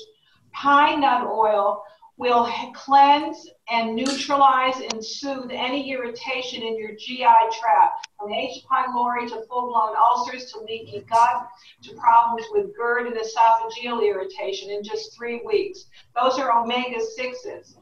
[0.53, 1.83] Pine nut oil
[2.16, 7.24] will cleanse and neutralize and soothe any irritation in your GI
[7.61, 8.64] tract, from H.
[8.70, 11.48] pylori to full-blown ulcers to leaky gut
[11.83, 15.87] to problems with GERD and esophageal irritation in just three weeks.
[16.20, 17.74] Those are omega-6s.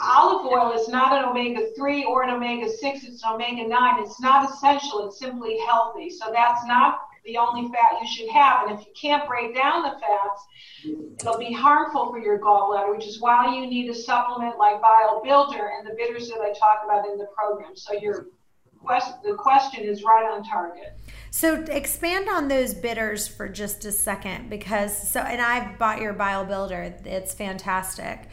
[0.00, 4.02] Olive oil is not an omega-3 or an omega-6, it's an omega-9.
[4.02, 6.10] It's not essential, it's simply healthy.
[6.10, 8.68] So that's not the only fat you should have.
[8.68, 10.46] And if you can't break down the fats,
[11.20, 15.20] it'll be harmful for your gallbladder, which is why you need a supplement like Bile
[15.22, 17.76] Builder and the bitters that I talk about in the program.
[17.76, 18.28] So your
[18.82, 20.98] quest, the question is right on target.
[21.30, 26.12] So expand on those bitters for just a second because so and I've bought your
[26.12, 26.94] Bile Builder.
[27.04, 28.28] It's fantastic.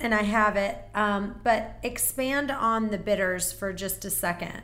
[0.00, 0.76] And I have it.
[0.94, 4.62] Um, but expand on the bitters for just a second.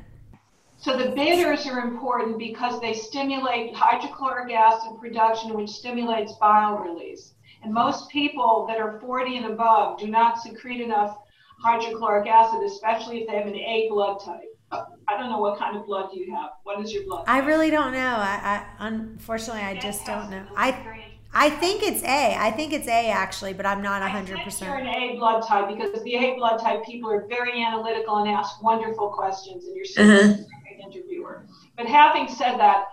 [0.83, 7.35] So the bitters are important because they stimulate hydrochloric acid production, which stimulates bile release.
[7.63, 11.17] And most people that are 40 and above do not secrete enough
[11.61, 14.41] hydrochloric acid, especially if they have an A blood type.
[14.73, 16.51] I don't know what kind of blood you have.
[16.65, 17.25] What is your blood?
[17.29, 18.17] I really don't know.
[18.17, 20.45] I, I unfortunately I just don't know.
[20.57, 22.37] I I think it's A.
[22.37, 24.63] I think it's A actually, but I'm not 100%.
[24.63, 28.17] I you're an A blood type because the A blood type people are very analytical
[28.17, 30.29] and ask wonderful questions, and you're such uh-huh.
[30.29, 30.47] an
[30.93, 31.47] interviewer.
[31.77, 32.85] But having said that,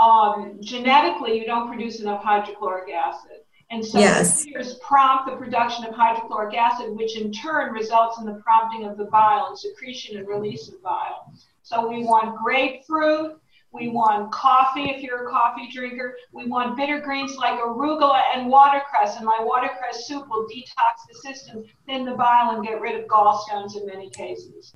[0.00, 3.38] um, genetically, you don't produce enough hydrochloric acid.
[3.70, 4.44] And so yes.
[4.44, 8.96] tears prompt the production of hydrochloric acid, which in turn results in the prompting of
[8.96, 11.32] the bile and secretion and release of bile.
[11.62, 13.40] So we want grapefruit,
[13.76, 16.16] we want coffee if you're a coffee drinker.
[16.32, 19.16] We want bitter greens like arugula and watercress.
[19.16, 23.06] And my watercress soup will detox the system, thin the bile, and get rid of
[23.06, 24.74] gallstones in many cases.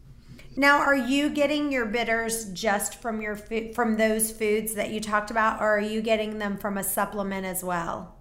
[0.56, 5.30] Now, are you getting your bitters just from your from those foods that you talked
[5.30, 8.16] about, or are you getting them from a supplement as well?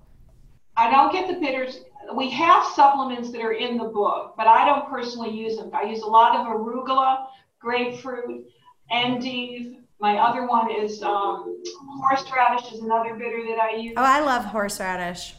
[0.78, 1.82] I don't get the bitters.
[2.16, 5.70] We have supplements that are in the book, but I don't personally use them.
[5.74, 7.28] I use a lot of arugula,
[7.60, 8.46] grapefruit,
[8.92, 11.62] endive, my other one is um,
[12.02, 13.94] horseradish is another bitter that I use.
[13.98, 15.36] Oh, I love horseradish.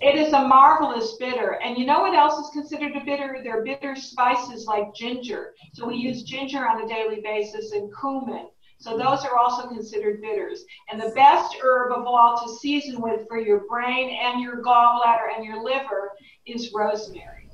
[0.00, 1.60] It is a marvelous bitter.
[1.64, 3.40] And you know what else is considered a bitter?
[3.44, 5.54] They're bitter spices like ginger.
[5.72, 8.48] So we use ginger on a daily basis and cumin.
[8.78, 10.64] So those are also considered bitters.
[10.90, 15.36] And the best herb of all to season with for your brain and your gallbladder
[15.36, 16.10] and your liver
[16.44, 17.48] is rosemary.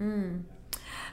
[0.00, 0.42] Mm.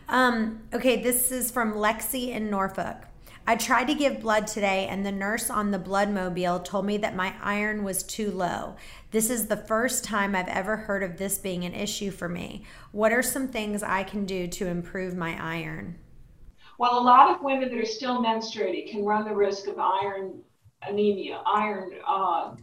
[0.10, 3.06] Um, okay, this is from Lexi in Norfolk.
[3.46, 6.96] I tried to give blood today, and the nurse on the blood mobile told me
[6.98, 8.78] that my iron was too low.
[9.12, 12.64] This is the first time I've ever heard of this being an issue for me.
[12.94, 15.98] What are some things I can do to improve my iron?
[16.78, 20.42] Well, a lot of women that are still menstruating can run the risk of iron
[20.82, 22.56] anemia, iron uh,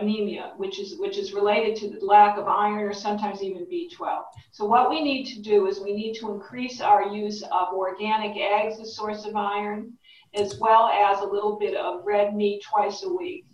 [0.00, 4.22] anemia, which is which is related to the lack of iron or sometimes even B12.
[4.52, 8.36] So what we need to do is we need to increase our use of organic
[8.36, 9.92] eggs, as a source of iron,
[10.34, 13.44] as well as a little bit of red meat twice a week.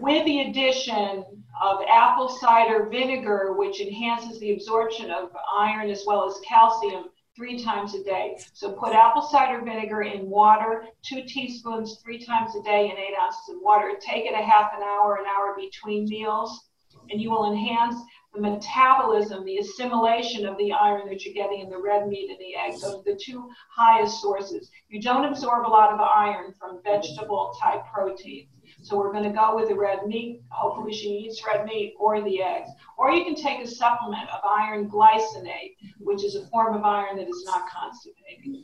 [0.00, 1.24] With the addition
[1.62, 7.04] of apple cider vinegar, which enhances the absorption of iron as well as calcium,
[7.36, 8.36] three times a day.
[8.52, 13.14] So put apple cider vinegar in water, two teaspoons three times a day in eight
[13.20, 13.92] ounces of water.
[14.00, 16.68] Take it a half an hour, an hour between meals,
[17.10, 17.96] and you will enhance
[18.34, 22.38] the metabolism, the assimilation of the iron that you're getting in the red meat and
[22.38, 22.82] the eggs.
[22.82, 24.70] Those are the two highest sources.
[24.88, 28.48] You don't absorb a lot of iron from vegetable type proteins.
[28.84, 30.42] So we're going to go with the red meat.
[30.50, 32.68] Hopefully she eats red meat or the eggs.
[32.98, 37.16] Or you can take a supplement of iron glycinate, which is a form of iron
[37.16, 38.62] that is not constipating.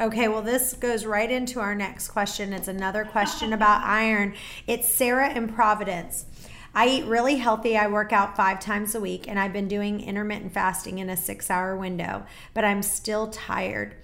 [0.00, 2.54] Okay, well, this goes right into our next question.
[2.54, 4.34] It's another question about iron.
[4.66, 6.24] It's Sarah in Providence.
[6.74, 7.76] I eat really healthy.
[7.76, 11.18] I work out five times a week, and I've been doing intermittent fasting in a
[11.18, 13.94] six hour window, but I'm still tired.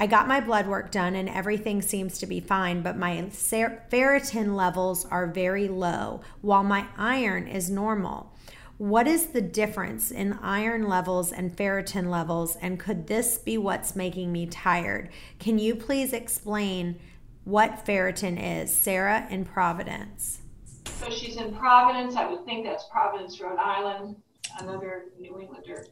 [0.00, 4.56] I got my blood work done and everything seems to be fine, but my ferritin
[4.56, 8.32] levels are very low while my iron is normal.
[8.78, 13.94] What is the difference in iron levels and ferritin levels, and could this be what's
[13.94, 15.10] making me tired?
[15.38, 16.98] Can you please explain
[17.44, 18.74] what ferritin is?
[18.74, 20.40] Sarah in Providence.
[20.86, 22.16] So she's in Providence.
[22.16, 24.16] I would think that's Providence, Rhode Island,
[24.60, 25.88] another New Englander.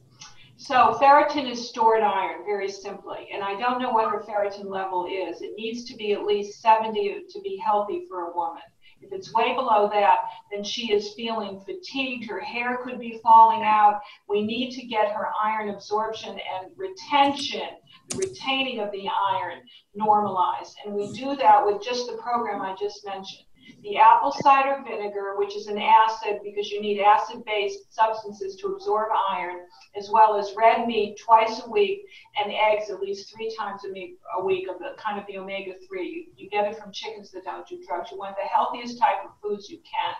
[0.61, 3.29] So ferritin is stored iron, very simply.
[3.33, 5.41] And I don't know what her ferritin level is.
[5.41, 8.63] It needs to be at least 70 to be healthy for a woman.
[9.01, 10.19] If it's way below that,
[10.51, 12.29] then she is feeling fatigued.
[12.29, 14.01] Her hair could be falling out.
[14.29, 17.69] We need to get her iron absorption and retention,
[18.09, 19.61] the retaining of the iron,
[19.95, 20.77] normalized.
[20.85, 23.48] And we do that with just the program I just mentioned
[23.83, 28.69] the apple cider vinegar, which is an acid because you need acid based substances to
[28.69, 32.01] absorb iron, as well as red meat twice a week
[32.43, 35.39] and eggs at least three times a week, a week of the kind of the
[35.39, 36.09] omega 3.
[36.09, 38.11] You, you get it from chickens that don't do drugs.
[38.11, 40.15] You want the healthiest type of foods you can.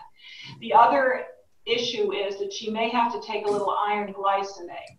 [0.61, 1.25] The other
[1.65, 4.97] issue is that she may have to take a little iron glycinate,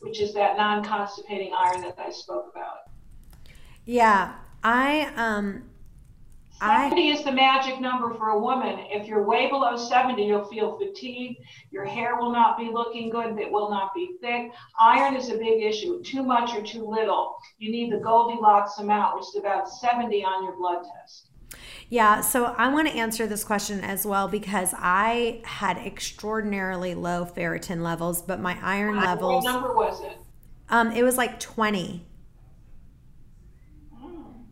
[0.00, 2.78] which is that non constipating iron that I spoke about.
[3.84, 5.64] Yeah, I um
[6.60, 8.78] 70 is the magic number for a woman.
[8.90, 11.40] If you're way below 70, you'll feel fatigued.
[11.70, 13.38] Your hair will not be looking good.
[13.38, 14.52] It will not be thick.
[14.78, 16.02] Iron is a big issue.
[16.02, 17.36] Too much or too little.
[17.58, 21.28] You need the Goldilocks amount, which is about 70 on your blood test.
[21.88, 27.24] Yeah, so I want to answer this question as well because I had extraordinarily low
[27.24, 29.44] ferritin levels, but my iron levels.
[29.44, 30.16] What number was it?
[30.70, 32.06] Um, it was like 20.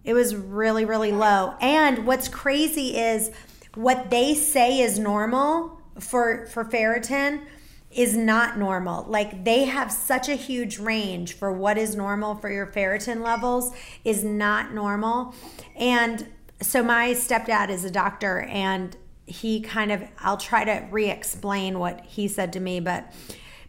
[0.04, 1.54] It was really, really low.
[1.60, 3.30] And what's crazy is
[3.74, 7.42] what they say is normal for for ferritin
[7.90, 9.04] is not normal.
[9.04, 13.72] Like they have such a huge range for what is normal for your ferritin levels
[14.04, 15.34] is not normal.
[15.76, 16.26] And
[16.60, 18.96] so my stepdad is a doctor and
[19.26, 23.12] he kind of I'll try to re-explain what he said to me, but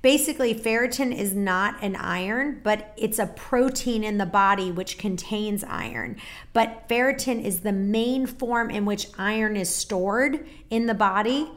[0.03, 5.63] basically ferritin is not an iron, but it's a protein in the body which contains
[5.63, 6.17] iron.
[6.51, 11.49] But ferritin is the main form in which iron is stored in the body.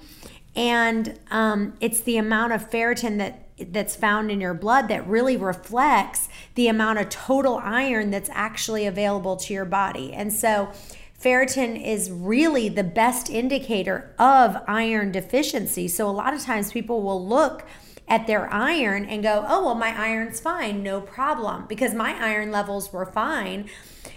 [0.54, 3.42] And um, it's the amount of ferritin that
[3.72, 8.86] that's found in your blood that really reflects the amount of total iron that's actually
[8.86, 10.12] available to your body.
[10.12, 10.70] And so
[11.18, 15.88] ferritin is really the best indicator of iron deficiency.
[15.88, 17.66] So a lot of times people will look
[18.08, 22.50] at their iron and go oh well my iron's fine no problem because my iron
[22.52, 23.68] levels were fine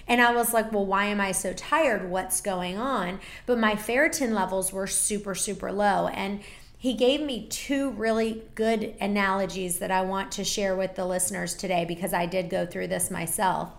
[0.09, 2.09] and I was like, well, why am I so tired?
[2.09, 3.19] What's going on?
[3.45, 6.07] But my ferritin levels were super, super low.
[6.07, 6.41] And
[6.79, 11.53] he gave me two really good analogies that I want to share with the listeners
[11.53, 13.69] today because I did go through this myself.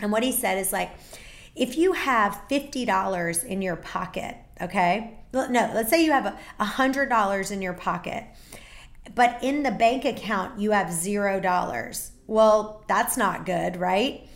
[0.00, 0.92] And what he said is like,
[1.54, 5.18] if you have $50 in your pocket, okay?
[5.34, 8.24] No, let's say you have a $100 in your pocket,
[9.14, 12.10] but in the bank account you have $0.
[12.26, 14.26] Well, that's not good, right?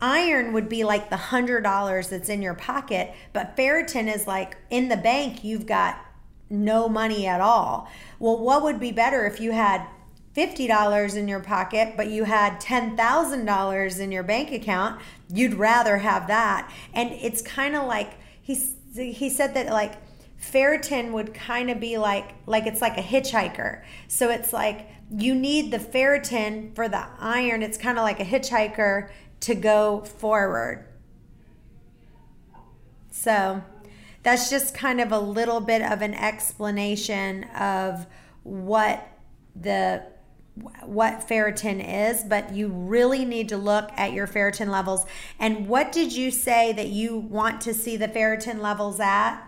[0.00, 4.56] Iron would be like the hundred dollars that's in your pocket, but ferritin is like
[4.70, 5.98] in the bank, you've got
[6.50, 7.88] no money at all.
[8.18, 9.86] Well, what would be better if you had
[10.36, 15.00] $50 in your pocket, but you had $10,000 in your bank account?
[15.32, 16.70] You'd rather have that.
[16.92, 18.54] And it's kind of like he,
[18.94, 19.94] he said that like
[20.52, 23.82] ferritin would kind of be like like it's like a hitchhiker.
[24.08, 27.62] So it's like you need the ferritin for the iron.
[27.62, 30.86] It's kind of like a hitchhiker to go forward.
[33.10, 33.62] So
[34.22, 38.06] that's just kind of a little bit of an explanation of
[38.42, 39.06] what
[39.54, 40.02] the
[40.82, 45.04] what ferritin is, but you really need to look at your ferritin levels.
[45.38, 49.42] And what did you say that you want to see the ferritin levels at?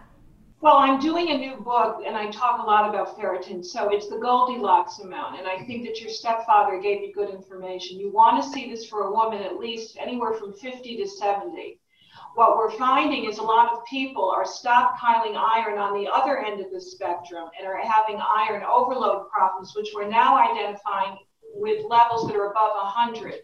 [0.66, 3.64] Well, I'm doing a new book and I talk a lot about ferritin.
[3.64, 5.38] So it's the Goldilocks amount.
[5.38, 8.00] And I think that your stepfather gave you good information.
[8.00, 11.78] You want to see this for a woman at least anywhere from 50 to 70.
[12.34, 16.60] What we're finding is a lot of people are stockpiling iron on the other end
[16.60, 21.16] of the spectrum and are having iron overload problems, which we're now identifying
[21.54, 23.34] with levels that are above 100.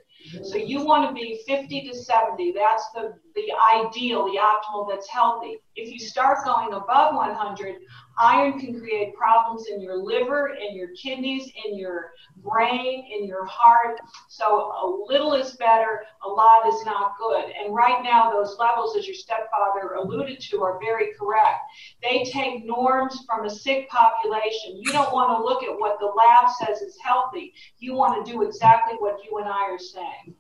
[0.45, 2.53] So you want to be 50 to 70.
[2.53, 5.59] That's the, the ideal, the optimal that's healthy.
[5.75, 7.77] If you start going above 100,
[8.19, 13.47] Iron can create problems in your liver, in your kidneys, in your brain, in your
[13.47, 14.01] heart.
[14.29, 17.45] So a little is better, a lot is not good.
[17.59, 21.61] And right now, those levels, as your stepfather alluded to, are very correct.
[22.03, 24.77] They take norms from a sick population.
[24.77, 27.55] You don't want to look at what the lab says is healthy.
[27.79, 30.35] You want to do exactly what you and I are saying.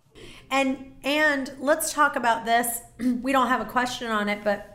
[0.50, 2.80] And and let's talk about this.
[3.22, 4.71] We don't have a question on it, but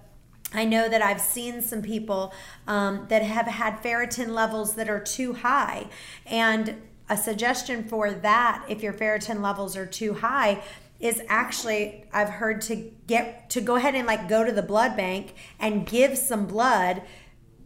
[0.58, 2.34] I know that I've seen some people
[2.68, 5.88] um, that have had ferritin levels that are too high.
[6.26, 10.64] And a suggestion for that, if your ferritin levels are too high,
[11.00, 14.98] is actually I've heard to get to go ahead and like go to the blood
[14.98, 17.04] bank and give some blood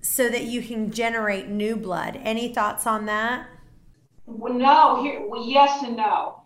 [0.01, 2.19] so that you can generate new blood.
[2.21, 3.47] Any thoughts on that?
[4.25, 6.40] Well, no, here, well, yes and no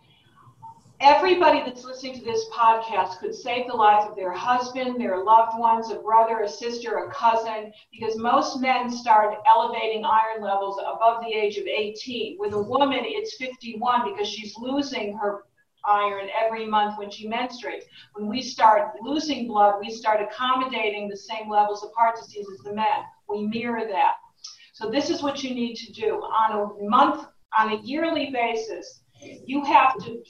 [1.01, 5.57] everybody that's listening to this podcast could save the life of their husband, their loved
[5.59, 11.21] ones, a brother, a sister, a cousin, because most men start elevating iron levels above
[11.23, 12.37] the age of 18.
[12.39, 15.43] With a woman, it's 51 because she's losing her
[15.87, 17.83] iron every month when she menstruates.
[18.13, 22.63] When we start losing blood, we start accommodating the same levels of heart disease as
[22.63, 23.03] the men.
[23.29, 24.13] We mirror that.
[24.73, 27.25] So this is what you need to do on a month,
[27.57, 29.01] on a yearly basis.
[29.45, 30.21] You have to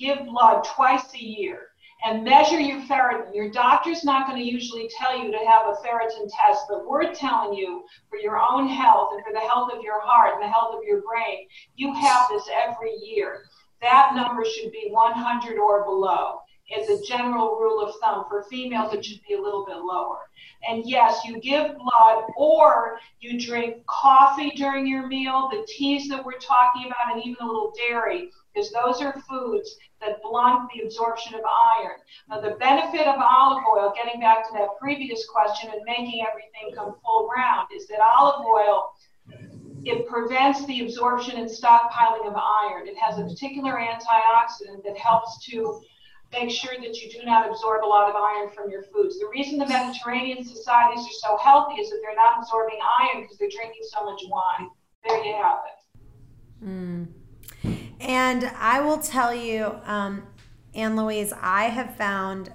[0.00, 1.68] give blood twice a year
[2.04, 3.34] and measure your ferritin.
[3.34, 7.14] Your doctor's not going to usually tell you to have a ferritin test, but we're
[7.14, 10.48] telling you for your own health and for the health of your heart and the
[10.48, 11.46] health of your brain,
[11.76, 13.42] you have this every year.
[13.82, 16.40] That number should be 100 or below.
[16.70, 18.24] It's a general rule of thumb.
[18.28, 20.30] For females, it should be a little bit lower.
[20.68, 26.24] And yes, you give blood or you drink coffee during your meal, the teas that
[26.24, 30.82] we're talking about, and even a little dairy because those are foods that blunt the
[30.82, 31.40] absorption of
[31.78, 31.98] iron.
[32.28, 36.74] Now, the benefit of olive oil, getting back to that previous question and making everything
[36.74, 38.92] come full round, is that olive oil
[39.84, 42.86] it prevents the absorption and stockpiling of iron.
[42.86, 45.80] It has a particular antioxidant that helps to
[46.32, 49.18] make sure that you do not absorb a lot of iron from your foods.
[49.18, 53.38] The reason the Mediterranean societies are so healthy is that they're not absorbing iron because
[53.38, 54.70] they're drinking so much wine.
[55.06, 56.66] There you have it.
[56.66, 57.08] Mm.
[58.00, 60.22] And I will tell you, um,
[60.74, 62.52] Ann Louise, I have found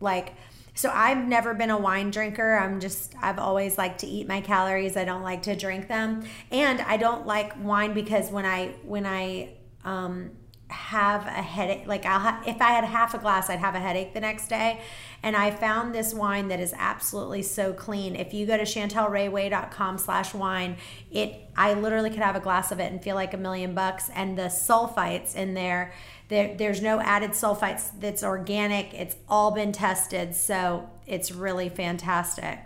[0.00, 0.34] like
[0.74, 2.56] so I've never been a wine drinker.
[2.56, 4.96] I'm just I've always liked to eat my calories.
[4.96, 6.22] I don't like to drink them.
[6.52, 9.54] And I don't like wine because when I when I
[9.84, 10.30] um
[10.70, 13.80] have a headache like I'll ha- if I had half a glass I'd have a
[13.80, 14.80] headache the next day
[15.22, 19.98] and I found this wine that is absolutely so clean if you go to chantelrayway.com
[19.98, 20.76] slash wine
[21.10, 24.10] it I literally could have a glass of it and feel like a million bucks
[24.14, 25.92] and the sulfites in there
[26.28, 28.92] there, there's no added sulfites that's organic.
[28.94, 30.34] It's all been tested.
[30.34, 32.58] So it's really fantastic.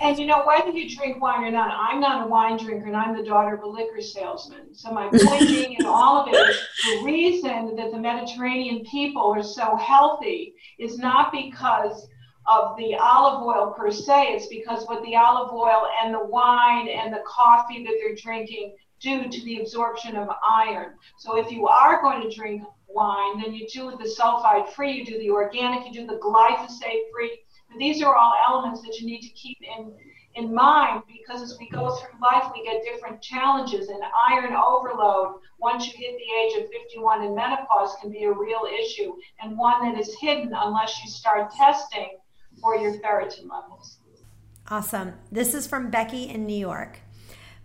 [0.00, 2.96] And you know, whether you drink wine or not, I'm not a wine drinker and
[2.96, 4.74] I'm the daughter of a liquor salesman.
[4.74, 9.42] So my point being in all of it the reason that the Mediterranean people are
[9.42, 12.08] so healthy is not because
[12.48, 16.88] of the olive oil per se, it's because what the olive oil and the wine
[16.88, 20.94] and the coffee that they're drinking do to the absorption of iron.
[21.18, 25.04] So if you are going to drink wine, then you do the sulfide free, you
[25.04, 27.40] do the organic, you do the glyphosate free.
[27.78, 29.92] These are all elements that you need to keep in,
[30.34, 33.88] in mind because as we go through life, we get different challenges.
[33.88, 34.00] And
[34.30, 38.62] iron overload, once you hit the age of 51 in menopause, can be a real
[38.80, 42.18] issue and one that is hidden unless you start testing
[42.60, 43.98] for your ferritin levels.
[44.68, 45.14] Awesome.
[45.30, 47.00] This is from Becky in New York.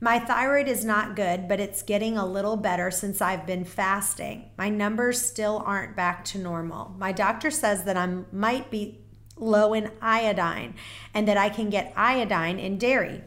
[0.04, 4.50] My thyroid is not good, but it's getting a little better since I've been fasting.
[4.58, 6.96] My numbers still aren't back to normal.
[6.98, 9.01] My doctor says that I might be
[9.42, 10.76] low in iodine
[11.14, 13.24] and that I can get iodine in dairy.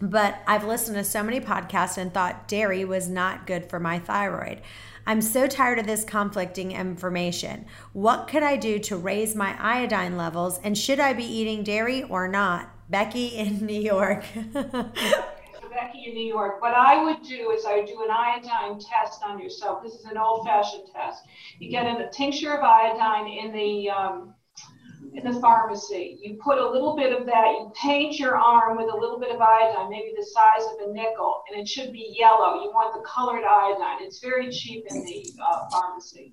[0.00, 3.98] But I've listened to so many podcasts and thought dairy was not good for my
[3.98, 4.60] thyroid.
[5.06, 7.64] I'm so tired of this conflicting information.
[7.94, 10.60] What could I do to raise my iodine levels?
[10.62, 12.70] And should I be eating dairy or not?
[12.90, 14.24] Becky in New York.
[14.52, 16.60] Becky in New York.
[16.60, 19.82] What I would do is I would do an iodine test on yourself.
[19.82, 21.24] This is an old-fashioned test.
[21.58, 24.34] You get a tincture of iodine in the um,
[25.14, 26.18] in the pharmacy.
[26.22, 27.46] You put a little bit of that.
[27.46, 30.92] You paint your arm with a little bit of iodine, maybe the size of a
[30.92, 32.62] nickel, and it should be yellow.
[32.62, 34.06] You want the colored iodine.
[34.06, 36.32] It's very cheap in the uh, pharmacy.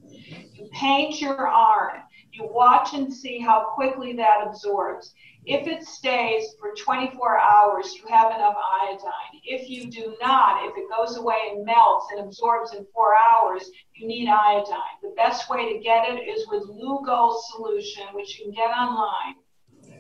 [0.54, 2.02] You paint your arm.
[2.32, 5.14] You watch and see how quickly that absorbs.
[5.48, 9.42] If it stays for 24 hours, you have enough iodine.
[9.44, 13.70] If you do not, if it goes away and melts and absorbs in four hours,
[13.94, 14.98] you need iodine.
[15.04, 19.36] The best way to get it is with Lugol solution, which you can get online.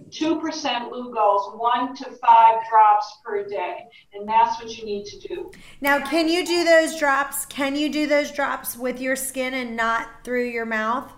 [0.09, 3.85] 2% Lugols, one to five drops per day.
[4.13, 5.51] And that's what you need to do.
[5.81, 7.45] Now, can you do those drops?
[7.45, 11.11] Can you do those drops with your skin and not through your mouth?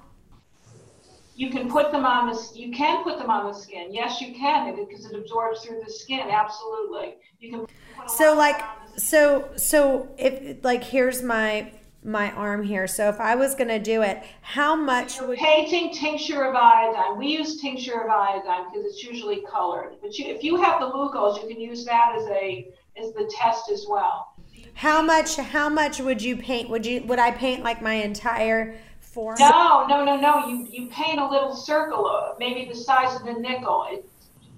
[1.38, 3.93] You can put them on the you can put them on the skin.
[3.93, 6.27] Yes, you can because it absorbs through the skin.
[6.29, 7.65] Absolutely, you can.
[8.07, 8.59] so like
[8.97, 11.71] so so if like here's my
[12.03, 12.88] my arm here.
[12.88, 17.17] So if I was going to do it, how much would painting tincture of iodine?
[17.17, 19.97] We use tincture of iodine because it's usually colored.
[20.01, 22.67] But you, if you have the Lugol's, you can use that as a
[22.97, 24.33] as the test as well.
[24.73, 25.35] How much?
[25.35, 26.69] How much would you paint?
[26.69, 27.03] Would you?
[27.03, 28.75] Would I paint like my entire
[29.18, 29.36] form?
[29.39, 30.47] No, no, no, no.
[30.47, 34.07] You you paint a little circle, of maybe the size of a nickel, it,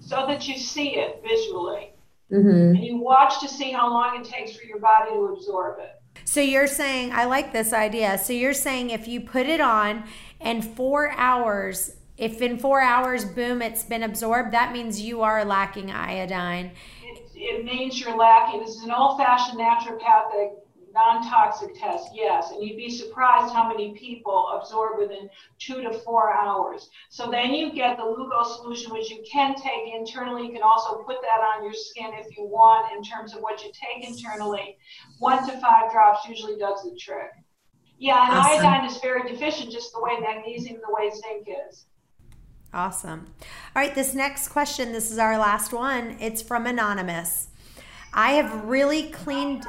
[0.00, 1.94] so that you see it visually,
[2.30, 2.76] mm-hmm.
[2.76, 5.94] and you watch to see how long it takes for your body to absorb it.
[6.26, 8.18] So you're saying I like this idea.
[8.18, 10.04] So you're saying if you put it on
[10.40, 15.42] and four hours, if in four hours, boom, it's been absorbed, that means you are
[15.42, 16.72] lacking iodine.
[17.02, 18.60] It, it means you're lacking.
[18.60, 20.50] This is an old-fashioned naturopathic
[20.92, 22.50] non-toxic test, yes.
[22.50, 25.28] And you'd be surprised how many people absorb within
[25.58, 26.88] two to four hours.
[27.10, 30.46] So then you get the Lugol solution, which you can take internally.
[30.46, 33.62] You can also put that on your skin if you want in terms of what
[33.62, 34.76] you take internally.
[35.18, 37.30] One to five drops usually does the trick.
[37.98, 38.66] Yeah, and awesome.
[38.66, 41.84] iodine is very deficient, just the way magnesium, the way zinc is.
[42.72, 43.26] Awesome.
[43.74, 46.16] All right, this next question, this is our last one.
[46.20, 47.48] It's from Anonymous.
[48.14, 49.66] I have really cleaned.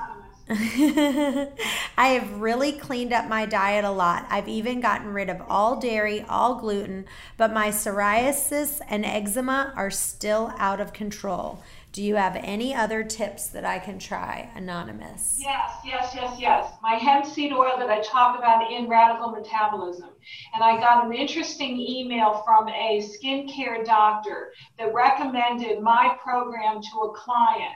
[1.98, 4.26] I have really cleaned up my diet a lot.
[4.30, 7.06] I've even gotten rid of all dairy, all gluten,
[7.38, 11.64] but my psoriasis and eczema are still out of control.
[11.94, 14.50] Do you have any other tips that I can try?
[14.56, 15.38] Anonymous.
[15.40, 16.74] Yes, yes, yes, yes.
[16.82, 20.10] My hemp seed oil that I talk about in radical metabolism.
[20.54, 27.00] And I got an interesting email from a skincare doctor that recommended my program to
[27.00, 27.76] a client.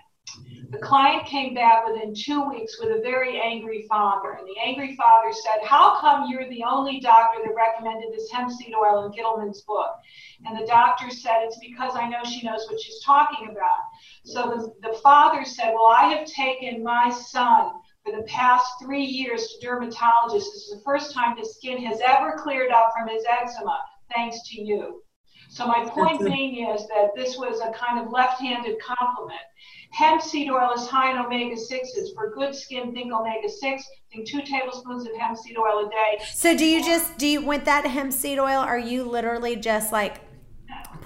[0.72, 4.32] The client came back within two weeks with a very angry father.
[4.32, 8.52] And the angry father said, How come you're the only doctor that recommended this hemp
[8.52, 9.92] seed oil in Gittleman's book?
[10.46, 13.80] And the doctor said, It's because I know she knows what she's talking about.
[14.26, 17.72] So the, the father said, Well, I have taken my son
[18.04, 20.34] for the past three years to dermatologists.
[20.34, 23.80] This is the first time his skin has ever cleared up from his eczema,
[24.14, 25.05] thanks to you.
[25.56, 29.40] So my point being is that this was a kind of left-handed compliment.
[29.92, 32.14] Hemp seed oil is high in omega-6s.
[32.14, 33.82] For good skin, think omega-6.
[34.12, 36.26] Think two tablespoons of hemp seed oil a day.
[36.34, 39.94] So do you just, do you, with that hemp seed oil, are you literally just
[39.94, 40.25] like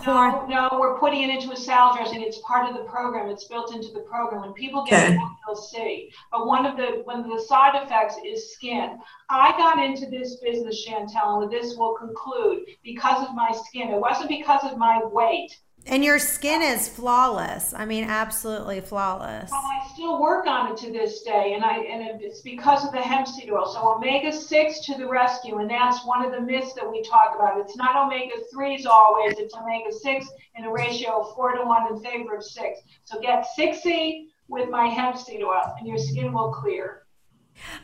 [0.05, 2.21] no, no, we're putting it into a salad dressing.
[2.21, 3.29] It's part of the program.
[3.29, 4.41] It's built into the program.
[4.41, 5.15] When people get okay.
[5.15, 6.11] it, they'll see.
[6.31, 8.97] But one of the one of the side effects is skin.
[9.29, 13.89] I got into this business, Chantel, and this will conclude because of my skin.
[13.89, 15.55] It wasn't because of my weight.
[15.89, 17.73] And your skin is flawless.
[17.73, 19.49] I mean, absolutely flawless.
[19.49, 22.91] Well, I still work on it to this day, and I and it's because of
[22.91, 23.65] the hemp seed oil.
[23.65, 27.33] So omega six to the rescue, and that's one of the myths that we talk
[27.35, 27.59] about.
[27.59, 31.91] It's not omega threes always; it's omega six in a ratio of four to one
[31.91, 32.81] in favor of six.
[33.03, 37.01] So get sixty with my hemp seed oil, and your skin will clear.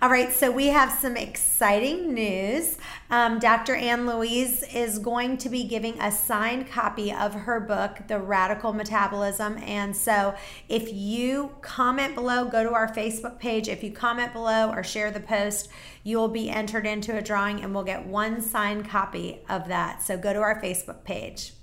[0.01, 2.77] All right, so we have some exciting news.
[3.09, 3.75] Um, Dr.
[3.75, 8.73] Ann Louise is going to be giving a signed copy of her book, The Radical
[8.73, 9.57] Metabolism.
[9.59, 10.35] And so
[10.67, 13.67] if you comment below, go to our Facebook page.
[13.67, 15.69] If you comment below or share the post,
[16.03, 20.01] you will be entered into a drawing and we'll get one signed copy of that.
[20.01, 21.53] So go to our Facebook page.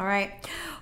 [0.00, 0.32] All right.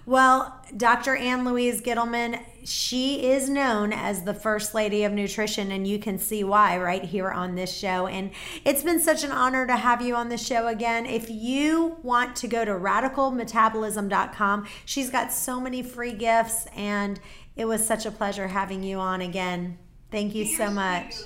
[0.07, 1.17] Well, Dr.
[1.17, 6.19] Ann Louise Gittleman, she is known as the First Lady of Nutrition, and you can
[6.19, 8.07] see why right here on this show.
[8.07, 8.31] And
[8.65, 11.07] it's been such an honor to have you on the show again.
[11.07, 17.19] If you want to go to radicalmetabolism.com, she's got so many free gifts, and
[17.57, 19.79] it was such a pleasure having you on again.
[20.11, 21.17] Thank you Cheers so much.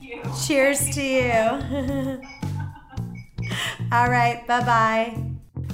[0.00, 0.16] You.
[0.16, 0.22] You.
[0.46, 1.30] Cheers to you.
[3.92, 4.46] All right.
[4.46, 5.37] Bye bye.